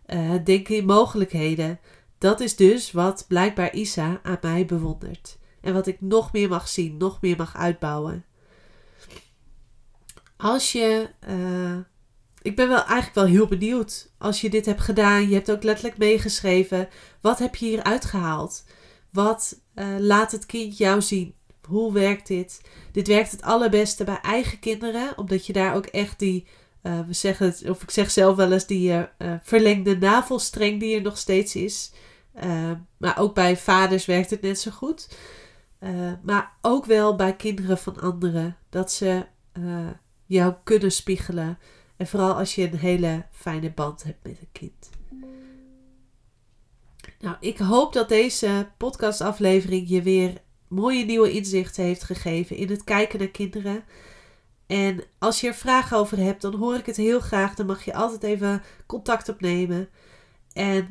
uh, 0.07 0.33
denken 0.43 0.75
in 0.75 0.85
mogelijkheden. 0.85 1.79
Dat 2.17 2.39
is 2.39 2.55
dus 2.55 2.91
wat 2.91 3.25
blijkbaar 3.27 3.73
Isa 3.73 4.19
aan 4.23 4.37
mij 4.41 4.65
bewondert. 4.65 5.37
En 5.61 5.73
wat 5.73 5.87
ik 5.87 6.01
nog 6.01 6.33
meer 6.33 6.49
mag 6.49 6.67
zien, 6.67 6.97
nog 6.97 7.21
meer 7.21 7.37
mag 7.37 7.55
uitbouwen. 7.55 8.25
Als 10.37 10.71
je. 10.71 11.09
Uh, 11.29 11.77
ik 12.45 12.55
ben 12.55 12.67
wel 12.67 12.83
eigenlijk 12.83 13.15
wel 13.15 13.25
heel 13.25 13.47
benieuwd. 13.47 14.11
Als 14.17 14.41
je 14.41 14.49
dit 14.49 14.65
hebt 14.65 14.81
gedaan, 14.81 15.29
je 15.29 15.33
hebt 15.33 15.51
ook 15.51 15.63
letterlijk 15.63 15.97
meegeschreven. 15.97 16.87
Wat 17.21 17.39
heb 17.39 17.55
je 17.55 17.65
hier 17.65 17.83
uitgehaald? 17.83 18.63
Wat 19.11 19.61
uh, 19.75 19.85
laat 19.99 20.31
het 20.31 20.45
kind 20.45 20.77
jou 20.77 21.01
zien? 21.01 21.33
Hoe 21.67 21.93
werkt 21.93 22.27
dit? 22.27 22.61
Dit 22.91 23.07
werkt 23.07 23.31
het 23.31 23.41
allerbeste 23.41 24.03
bij 24.03 24.19
eigen 24.21 24.59
kinderen, 24.59 25.17
omdat 25.17 25.45
je 25.45 25.53
daar 25.53 25.75
ook 25.75 25.85
echt 25.85 26.19
die, 26.19 26.47
uh, 26.83 26.99
we 27.07 27.13
zeggen 27.13 27.45
het, 27.45 27.69
of 27.69 27.81
ik 27.81 27.91
zeg 27.91 28.11
zelf 28.11 28.35
wel 28.35 28.51
eens, 28.51 28.65
die 28.65 28.91
uh, 28.91 29.05
verlengde 29.43 29.97
navelstreng 29.97 30.79
die 30.79 30.95
er 30.95 31.01
nog 31.01 31.17
steeds 31.17 31.55
is. 31.55 31.91
maar 32.97 33.19
ook 33.19 33.33
bij 33.33 33.57
vaders 33.57 34.05
werkt 34.05 34.29
het 34.29 34.41
net 34.41 34.59
zo 34.59 34.71
goed. 34.71 35.09
maar 36.21 36.51
ook 36.61 36.85
wel 36.85 37.15
bij 37.15 37.35
kinderen 37.35 37.77
van 37.77 37.99
anderen, 37.99 38.57
dat 38.69 38.91
ze 38.91 39.25
jou 40.25 40.53
kunnen 40.63 40.91
spiegelen. 40.91 41.57
En 41.97 42.07
vooral 42.07 42.33
als 42.33 42.55
je 42.55 42.71
een 42.71 42.77
hele 42.77 43.25
fijne 43.31 43.71
band 43.71 44.03
hebt 44.03 44.23
met 44.23 44.39
een 44.39 44.51
kind. 44.51 44.89
Nou, 47.19 47.35
ik 47.39 47.57
hoop 47.57 47.93
dat 47.93 48.09
deze 48.09 48.71
podcastaflevering 48.77 49.89
je 49.89 50.01
weer 50.01 50.41
mooie 50.67 51.05
nieuwe 51.05 51.31
inzichten 51.31 51.83
heeft 51.83 52.03
gegeven 52.03 52.55
in 52.55 52.69
het 52.69 52.83
kijken 52.83 53.19
naar 53.19 53.27
kinderen. 53.27 53.83
En 54.67 55.03
als 55.19 55.41
je 55.41 55.47
er 55.47 55.53
vragen 55.53 55.97
over 55.97 56.17
hebt, 56.17 56.41
dan 56.41 56.55
hoor 56.55 56.75
ik 56.75 56.85
het 56.85 56.95
heel 56.95 57.19
graag. 57.19 57.55
Dan 57.55 57.65
mag 57.65 57.85
je 57.85 57.93
altijd 57.93 58.23
even 58.23 58.63
contact 58.85 59.29
opnemen. 59.29 59.89
En 60.53 60.89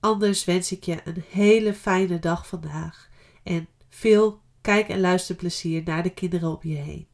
anders 0.00 0.44
wens 0.44 0.72
ik 0.72 0.84
je 0.84 1.00
een 1.04 1.24
hele 1.28 1.74
fijne 1.74 2.18
dag 2.18 2.46
vandaag. 2.46 3.08
En 3.42 3.68
veel 3.88 4.40
kijk- 4.60 4.88
en 4.88 5.00
luisterplezier 5.00 5.82
naar 5.84 6.02
de 6.02 6.14
kinderen 6.14 6.50
op 6.50 6.62
je 6.62 6.74
heen. 6.74 7.06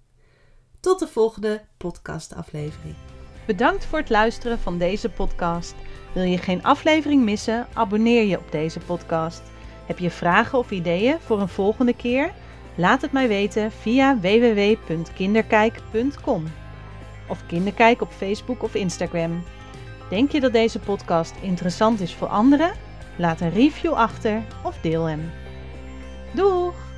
Tot 0.81 0.99
de 0.99 1.09
volgende 1.09 1.65
podcastaflevering. 1.77 3.10
Bedankt 3.51 3.85
voor 3.85 3.99
het 3.99 4.11
luisteren 4.11 4.59
van 4.59 4.79
deze 4.79 5.09
podcast. 5.09 5.75
Wil 6.13 6.23
je 6.23 6.39
geen 6.39 6.63
aflevering 6.63 7.25
missen? 7.25 7.67
Abonneer 7.73 8.25
je 8.25 8.39
op 8.39 8.53
deze 8.53 8.79
podcast. 8.79 9.43
Heb 9.87 9.99
je 9.99 10.11
vragen 10.11 10.59
of 10.59 10.71
ideeën 10.71 11.17
voor 11.21 11.41
een 11.41 11.49
volgende 11.49 11.95
keer? 11.95 12.33
Laat 12.75 13.03
het 13.03 13.13
mij 13.13 13.29
weten 13.29 13.73
via 13.73 14.19
www.kinderkijk.com 14.21 16.45
of 17.29 17.47
Kinderkijk 17.47 18.01
op 18.01 18.13
Facebook 18.13 18.63
of 18.63 18.75
Instagram. 18.75 19.45
Denk 20.11 20.33
je 20.33 20.41
dat 20.41 20.53
deze 20.53 20.79
podcast 20.79 21.35
interessant 21.41 22.01
is 22.01 22.15
voor 22.15 22.29
anderen? 22.29 22.73
Laat 23.17 23.41
een 23.41 23.53
review 23.53 23.93
achter 23.93 24.43
of 24.63 24.79
deel 24.81 25.05
hem. 25.05 25.31
Doeg! 26.35 26.90